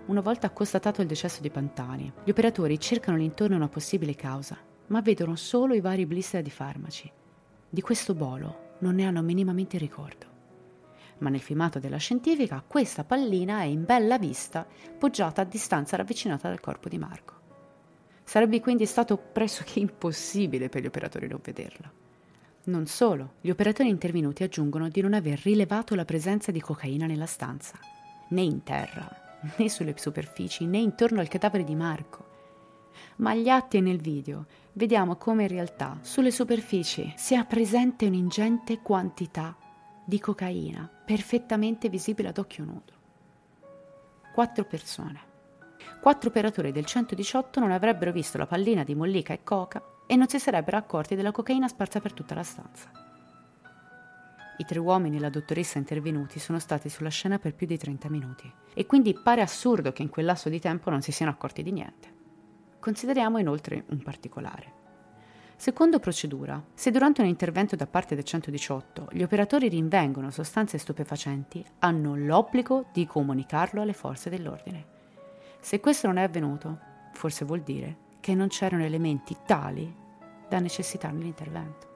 [0.07, 5.01] Una volta constatato il decesso di Pantani, gli operatori cercano l'intorno una possibile causa, ma
[5.01, 7.11] vedono solo i vari blister di farmaci.
[7.74, 10.26] Di questo bolo non ne hanno minimamente ricordo.
[11.19, 14.67] Ma nel filmato della scientifica questa pallina è in bella vista,
[14.97, 17.34] poggiata a distanza ravvicinata dal corpo di Marco.
[18.26, 21.89] Sarebbe quindi stato pressoché impossibile per gli operatori non vederla.
[22.63, 27.26] Non solo, gli operatori intervenuti aggiungono di non aver rilevato la presenza di cocaina nella
[27.26, 27.80] stanza,
[28.32, 32.30] né in terra, né sulle superfici, né intorno al cadavere di Marco.
[33.17, 38.81] Ma agli atti e nel video vediamo come in realtà sulle superfici sia presente un'ingente
[38.81, 39.55] quantità
[40.03, 42.93] di cocaina, perfettamente visibile ad occhio nudo.
[44.33, 45.29] Quattro persone
[46.01, 50.27] quattro operatori del 118 non avrebbero visto la pallina di mollica e coca e non
[50.27, 52.91] si sarebbero accorti della cocaina sparsa per tutta la stanza.
[54.57, 58.09] I tre uomini e la dottoressa intervenuti sono stati sulla scena per più di 30
[58.09, 61.61] minuti e quindi pare assurdo che in quel lasso di tempo non si siano accorti
[61.61, 62.11] di niente.
[62.82, 64.79] Consideriamo inoltre un particolare.
[65.55, 71.63] Secondo procedura, se durante un intervento da parte del 118 gli operatori rinvengono sostanze stupefacenti,
[71.77, 74.86] hanno l'obbligo di comunicarlo alle forze dell'ordine.
[75.59, 76.79] Se questo non è avvenuto,
[77.13, 79.95] forse vuol dire che non c'erano elementi tali
[80.49, 81.89] da necessitare l'intervento.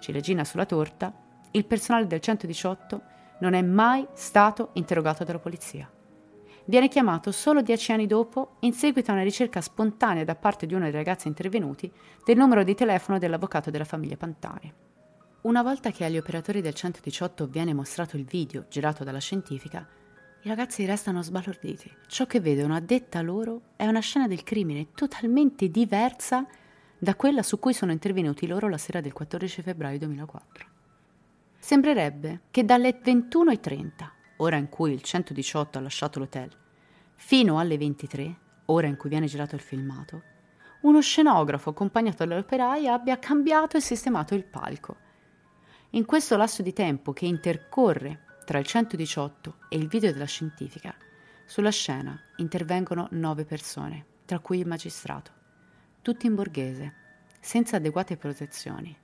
[0.00, 1.10] Ciliegina sulla torta,
[1.52, 3.02] il personale del 118
[3.38, 5.90] non è mai stato interrogato dalla polizia.
[6.64, 10.74] Viene chiamato solo dieci anni dopo, in seguito a una ricerca spontanea da parte di
[10.74, 11.90] uno dei ragazzi intervenuti
[12.24, 14.72] del numero di telefono dell'avvocato della famiglia Pantani.
[15.42, 19.88] Una volta che agli operatori del 118 viene mostrato il video girato dalla scientifica,
[20.42, 21.90] i ragazzi restano sbalorditi.
[22.06, 26.46] Ciò che vedono, a detta loro, è una scena del crimine totalmente diversa
[26.96, 30.66] da quella su cui sono intervenuti loro la sera del 14 febbraio 2004.
[31.58, 33.88] Sembrerebbe che dalle 21.30,
[34.40, 36.50] ora in cui il 118 ha lasciato l'hotel,
[37.14, 38.36] fino alle 23,
[38.66, 40.22] ora in cui viene girato il filmato,
[40.82, 44.96] uno scenografo accompagnato dalle operaie abbia cambiato e sistemato il palco.
[45.90, 50.94] In questo lasso di tempo che intercorre tra il 118 e il video della scientifica,
[51.46, 55.38] sulla scena intervengono nove persone, tra cui il magistrato
[56.02, 56.94] tutti in borghese,
[57.40, 58.96] senza adeguate protezioni.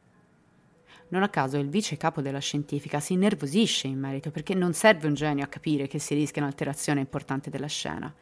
[1.09, 5.07] Non a caso il vice capo della scientifica si innervosisce in merito perché non serve
[5.07, 8.13] un genio a capire che si rischia un'alterazione importante della scena.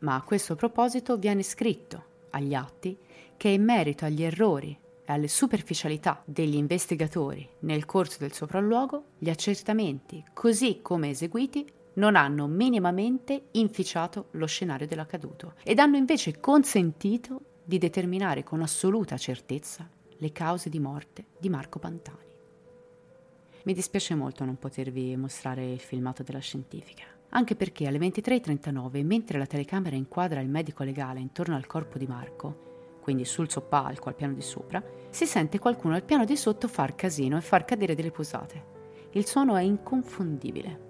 [0.00, 2.96] Ma a questo proposito viene scritto agli atti
[3.36, 9.30] che in merito agli errori e alle superficialità degli investigatori nel corso del sopralluogo, gli
[9.30, 11.64] accertamenti, così come eseguiti,
[11.94, 19.16] non hanno minimamente inficiato lo scenario dell'accaduto ed hanno invece consentito di determinare con assoluta
[19.16, 22.24] certezza le cause di morte di Marco Pantani.
[23.64, 29.38] Mi dispiace molto non potervi mostrare il filmato della scientifica, anche perché alle 23.39, mentre
[29.38, 34.14] la telecamera inquadra il medico legale intorno al corpo di Marco, quindi sul soppalco al
[34.14, 37.94] piano di sopra, si sente qualcuno al piano di sotto far casino e far cadere
[37.94, 38.74] delle posate.
[39.12, 40.84] Il suono è inconfondibile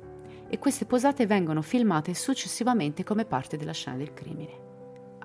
[0.49, 4.66] e queste posate vengono filmate successivamente come parte della scena del crimine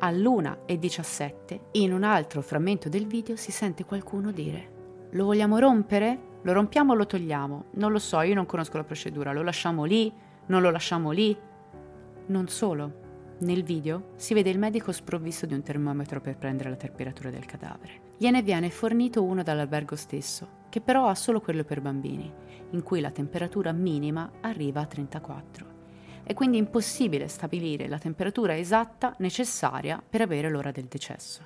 [0.01, 4.79] all'1.17, in un altro frammento del video si sente qualcuno dire
[5.11, 6.29] lo vogliamo rompere?
[6.43, 7.65] Lo rompiamo o lo togliamo?
[7.71, 10.11] Non lo so, io non conosco la procedura, lo lasciamo lì?
[10.45, 11.37] Non lo lasciamo lì?
[12.27, 16.77] Non solo, nel video si vede il medico sprovvisto di un termometro per prendere la
[16.77, 18.13] temperatura del cadavere.
[18.17, 22.31] Gliene viene fornito uno dall'albergo stesso, che però ha solo quello per bambini,
[22.69, 25.70] in cui la temperatura minima arriva a 34
[26.31, 31.45] è quindi impossibile stabilire la temperatura esatta necessaria per avere l'ora del decesso.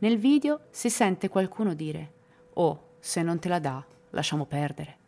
[0.00, 2.12] Nel video si sente qualcuno dire
[2.54, 4.98] Oh, se non te la dà, lasciamo perdere.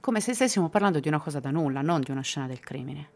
[0.00, 3.10] Come se stessimo parlando di una cosa da nulla, non di una scena del crimine.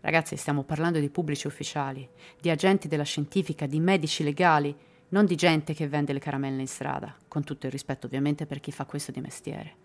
[0.00, 2.08] Ragazzi, stiamo parlando di pubblici ufficiali,
[2.40, 4.76] di agenti della scientifica, di medici legali,
[5.10, 8.58] non di gente che vende le caramelle in strada, con tutto il rispetto ovviamente per
[8.58, 9.76] chi fa questo di mestiere.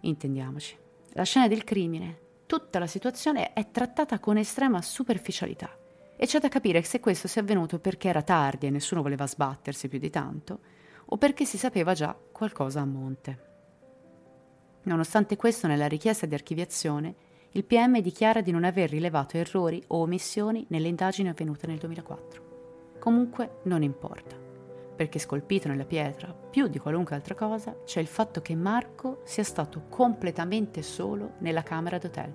[0.00, 0.76] Intendiamoci,
[1.12, 2.21] la scena del crimine
[2.52, 5.74] tutta la situazione è trattata con estrema superficialità.
[6.14, 9.88] E c'è da capire se questo sia avvenuto perché era tardi e nessuno voleva sbattersi
[9.88, 10.58] più di tanto,
[11.06, 13.42] o perché si sapeva già qualcosa a monte.
[14.82, 17.14] Nonostante questo, nella richiesta di archiviazione,
[17.52, 22.96] il PM dichiara di non aver rilevato errori o omissioni nelle indagini avvenute nel 2004.
[22.98, 24.36] Comunque non importa,
[25.02, 29.42] perché scolpito nella pietra, più di qualunque altra cosa, c'è il fatto che Marco sia
[29.42, 32.32] stato completamente solo nella camera d'hotel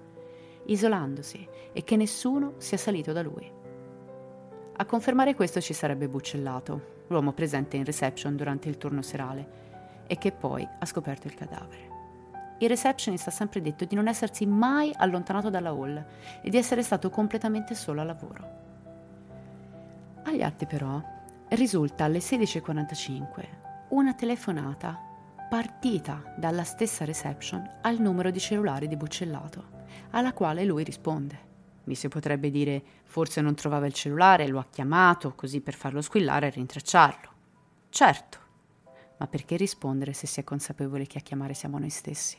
[0.65, 3.49] isolandosi e che nessuno sia salito da lui.
[4.75, 10.17] A confermare questo ci sarebbe Buccellato, l'uomo presente in reception durante il turno serale, e
[10.17, 11.95] che poi ha scoperto il cadavere.
[12.59, 16.05] Il receptionist ha sempre detto di non essersi mai allontanato dalla hall
[16.41, 18.47] e di essere stato completamente solo al lavoro.
[20.23, 21.15] Agli atti però
[21.49, 23.45] risulta alle 16.45
[23.89, 24.99] una telefonata
[25.49, 29.75] partita dalla stessa reception al numero di cellulare di Buccellato
[30.11, 31.45] alla quale lui risponde.
[31.85, 36.01] Mi si potrebbe dire forse non trovava il cellulare, lo ha chiamato così per farlo
[36.01, 37.29] squillare e rintracciarlo.
[37.89, 38.37] Certo,
[39.17, 42.37] ma perché rispondere se si è consapevole che a chiamare siamo noi stessi?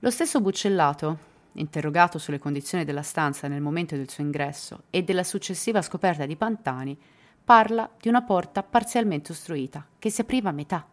[0.00, 1.18] Lo stesso Buccellato,
[1.52, 6.34] interrogato sulle condizioni della stanza nel momento del suo ingresso e della successiva scoperta di
[6.34, 6.98] Pantani,
[7.44, 10.86] parla di una porta parzialmente ostruita, che si apriva a metà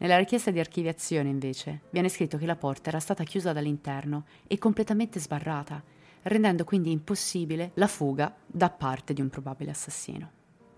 [0.00, 4.56] nella richiesta di archiviazione, invece, viene scritto che la porta era stata chiusa dall'interno e
[4.56, 5.82] completamente sbarrata,
[6.22, 10.30] rendendo quindi impossibile la fuga da parte di un probabile assassino.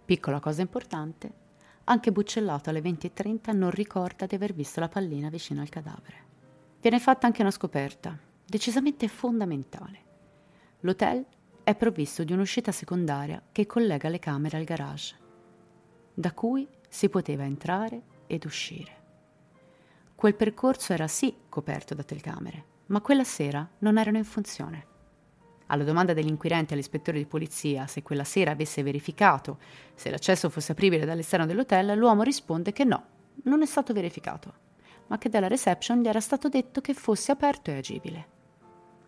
[0.04, 1.32] Piccola cosa importante,
[1.84, 6.30] anche Buccellato alle 20.30 non ricorda di aver visto la pallina vicino al cadavere.
[6.80, 10.00] Viene fatta anche una scoperta, decisamente fondamentale.
[10.80, 11.24] L'hotel
[11.64, 15.16] è provvisto di un'uscita secondaria che collega le camere al garage,
[16.12, 19.00] da cui si poteva entrare ed uscire.
[20.14, 24.86] Quel percorso era sì coperto da telecamere, ma quella sera non erano in funzione.
[25.66, 29.58] Alla domanda dell'inquirente all'ispettore di polizia se quella sera avesse verificato
[29.94, 33.04] se l'accesso fosse apribile dall'esterno dell'hotel, l'uomo risponde che no,
[33.44, 34.54] non è stato verificato,
[35.06, 38.26] ma che dalla reception gli era stato detto che fosse aperto e agibile.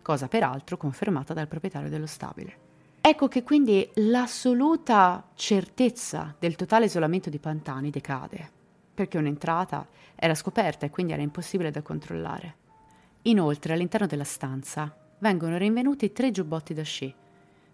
[0.05, 2.57] Cosa peraltro confermata dal proprietario dello stabile.
[3.01, 8.51] Ecco che quindi l'assoluta certezza del totale isolamento di Pantani decade,
[8.93, 12.55] perché un'entrata era scoperta e quindi era impossibile da controllare.
[13.23, 17.11] Inoltre, all'interno della stanza vengono rinvenuti tre giubbotti da sci,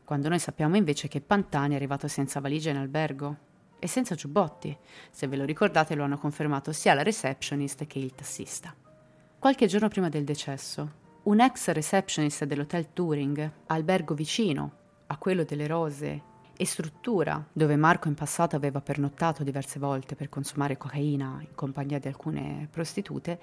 [0.05, 3.35] quando noi sappiamo invece che Pantani è arrivato senza valigia in albergo
[3.77, 4.73] e senza giubbotti.
[5.09, 8.73] Se ve lo ricordate lo hanno confermato sia la receptionist che il tassista.
[9.37, 14.71] Qualche giorno prima del decesso, un ex receptionist dell'hotel Turing, albergo vicino
[15.07, 20.29] a quello delle rose e struttura dove Marco in passato aveva pernottato diverse volte per
[20.29, 23.39] consumare cocaina in compagnia di alcune prostitute,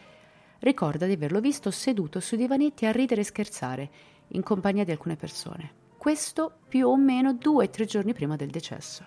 [0.60, 3.90] ricorda di averlo visto seduto sui divanetti a ridere e scherzare
[4.28, 5.72] in compagnia di alcune persone.
[5.96, 9.04] Questo più o meno due o tre giorni prima del decesso.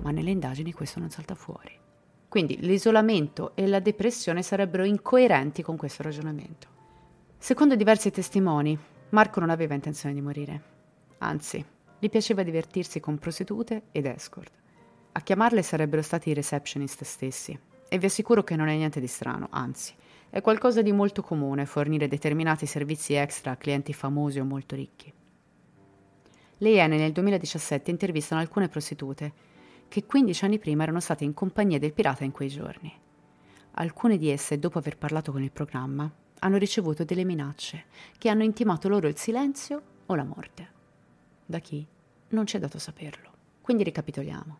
[0.00, 1.78] Ma nelle indagini questo non salta fuori.
[2.28, 6.71] Quindi l'isolamento e la depressione sarebbero incoerenti con questo ragionamento.
[7.42, 8.78] Secondo diversi testimoni,
[9.08, 10.62] Marco non aveva intenzione di morire.
[11.18, 11.62] Anzi,
[11.98, 14.52] gli piaceva divertirsi con prostitute ed escort.
[15.10, 17.58] A chiamarle sarebbero stati i receptionist stessi.
[17.88, 19.92] E vi assicuro che non è niente di strano, anzi,
[20.30, 25.12] è qualcosa di molto comune fornire determinati servizi extra a clienti famosi o molto ricchi.
[26.58, 29.32] Le Iene nel 2017 intervistano alcune prostitute
[29.88, 32.94] che 15 anni prima erano state in compagnia del pirata in quei giorni.
[33.72, 36.08] Alcune di esse, dopo aver parlato con il programma,
[36.44, 37.84] hanno ricevuto delle minacce
[38.18, 40.70] che hanno intimato loro il silenzio o la morte.
[41.46, 41.84] Da chi?
[42.28, 43.30] Non ci è dato saperlo.
[43.60, 44.58] Quindi ricapitoliamo.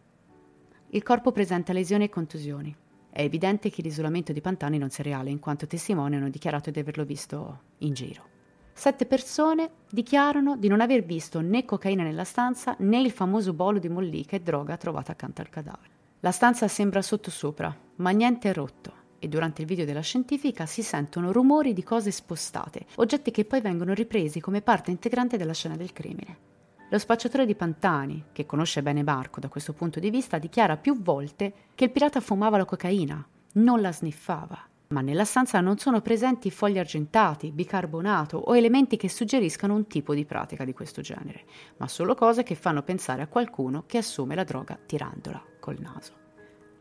[0.90, 2.74] Il corpo presenta lesioni e contusioni.
[3.10, 6.78] È evidente che l'isolamento di Pantani non sia reale, in quanto testimoni hanno dichiarato di
[6.78, 8.30] averlo visto in giro.
[8.72, 13.78] Sette persone dichiarano di non aver visto né cocaina nella stanza né il famoso bolo
[13.78, 15.90] di mollica e droga trovata accanto al cadavere.
[16.20, 20.82] La stanza sembra sottosopra, ma niente è rotto e durante il video della scientifica si
[20.82, 25.76] sentono rumori di cose spostate, oggetti che poi vengono ripresi come parte integrante della scena
[25.76, 26.50] del crimine.
[26.90, 31.00] Lo spacciatore di Pantani, che conosce bene Marco da questo punto di vista, dichiara più
[31.00, 34.58] volte che il pirata fumava la cocaina, non la sniffava.
[34.88, 40.14] Ma nella stanza non sono presenti fogli argentati, bicarbonato o elementi che suggeriscano un tipo
[40.14, 41.44] di pratica di questo genere,
[41.76, 46.21] ma solo cose che fanno pensare a qualcuno che assume la droga tirandola col naso.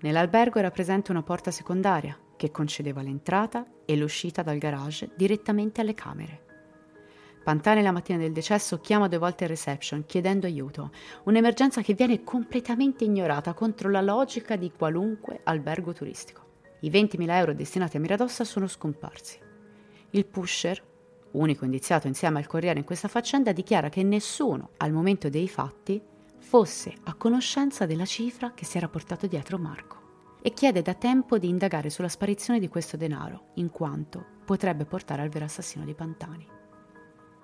[0.01, 5.93] Nell'albergo era presente una porta secondaria che concedeva l'entrata e l'uscita dal garage direttamente alle
[5.93, 6.45] camere.
[7.43, 10.91] Pantani la mattina del decesso chiama due volte il reception chiedendo aiuto,
[11.25, 16.49] un'emergenza che viene completamente ignorata contro la logica di qualunque albergo turistico.
[16.81, 19.39] I 20.000 euro destinati a Miradossa sono scomparsi.
[20.11, 20.81] Il pusher,
[21.31, 26.01] unico indiziato insieme al Corriere in questa faccenda, dichiara che nessuno, al momento dei fatti,
[26.41, 29.99] fosse a conoscenza della cifra che si era portato dietro Marco
[30.41, 35.21] e chiede da tempo di indagare sulla sparizione di questo denaro, in quanto potrebbe portare
[35.21, 36.47] al vero assassino di Pantani.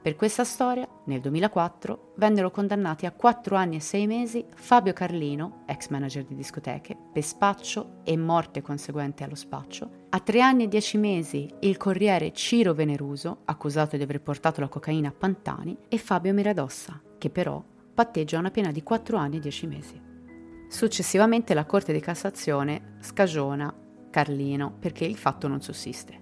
[0.02, 5.64] Per questa storia, nel 2004, vennero condannati a 4 anni e 6 mesi Fabio Carlino,
[5.68, 10.68] ex manager di discoteche, per spaccio e morte conseguente allo spaccio, a 3 anni e
[10.68, 15.98] 10 mesi il corriere Ciro Veneruso, accusato di aver portato la cocaina a Pantani, e
[15.98, 17.62] Fabio Miradossa, che però
[17.98, 20.00] patteggia una pena di 4 anni e 10 mesi.
[20.70, 23.74] Successivamente la Corte di Cassazione scagiona
[24.12, 26.16] Carlino perché il fatto non sussiste.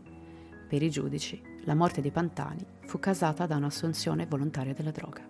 [0.69, 5.27] Per i giudici la morte di Pantani fu casata da un'assunzione volontaria della droga.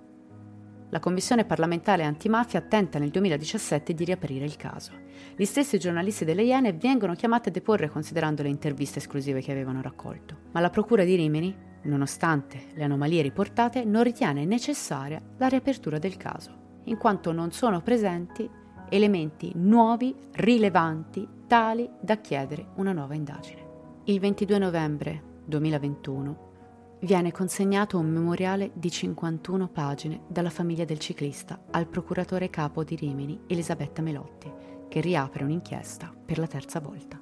[0.89, 4.91] La Commissione parlamentare antimafia tenta nel 2017 di riaprire il caso.
[5.35, 9.81] Gli stessi giornalisti delle Iene vengono chiamati a deporre considerando le interviste esclusive che avevano
[9.81, 10.41] raccolto.
[10.51, 16.17] Ma la Procura di Rimini, nonostante le anomalie riportate, non ritiene necessaria la riapertura del
[16.17, 18.49] caso, in quanto non sono presenti
[18.89, 23.63] elementi nuovi, rilevanti, tali da chiedere una nuova indagine.
[24.05, 26.53] Il 22 novembre 2021
[27.01, 32.95] viene consegnato un memoriale di 51 pagine dalla famiglia del ciclista al procuratore capo di
[32.95, 34.51] Rimini, Elisabetta Melotti,
[34.87, 37.19] che riapre un'inchiesta per la terza volta.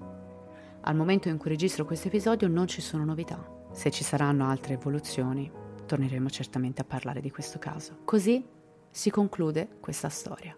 [0.81, 3.52] Al momento in cui registro questo episodio non ci sono novità.
[3.73, 5.51] Se ci saranno altre evoluzioni,
[5.87, 7.97] torneremo certamente a parlare di questo caso.
[8.05, 8.45] Così
[8.89, 10.55] si conclude questa storia.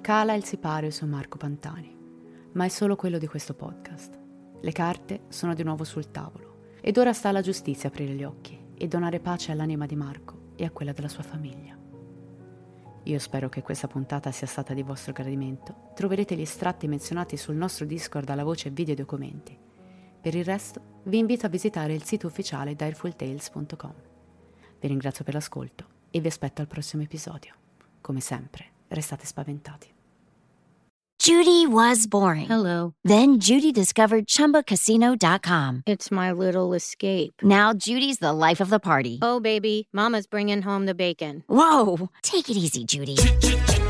[0.00, 1.96] Cala il sipario su Marco Pantani,
[2.52, 4.18] ma è solo quello di questo podcast.
[4.60, 8.58] Le carte sono di nuovo sul tavolo ed ora sta alla giustizia aprire gli occhi
[8.76, 11.78] e donare pace all'anima di Marco e a quella della sua famiglia.
[13.04, 15.92] Io spero che questa puntata sia stata di vostro gradimento.
[15.94, 19.58] Troverete gli estratti menzionati sul nostro Discord alla voce video e documenti.
[20.20, 23.94] Per il resto, vi invito a visitare il sito ufficiale direfultales.com.
[24.80, 27.54] Vi ringrazio per l'ascolto e vi aspetto al prossimo episodio.
[28.00, 29.96] Come sempre, restate spaventati.
[31.20, 32.46] Judy was boring.
[32.48, 32.94] Hello.
[33.02, 35.82] Then Judy discovered ChumbaCasino.com.
[35.84, 37.42] It's my little escape.
[37.42, 39.18] Now Judy's the life of the party.
[39.20, 41.42] Oh, baby, Mama's bringing home the bacon.
[41.48, 42.08] Whoa!
[42.22, 43.16] Take it easy, Judy.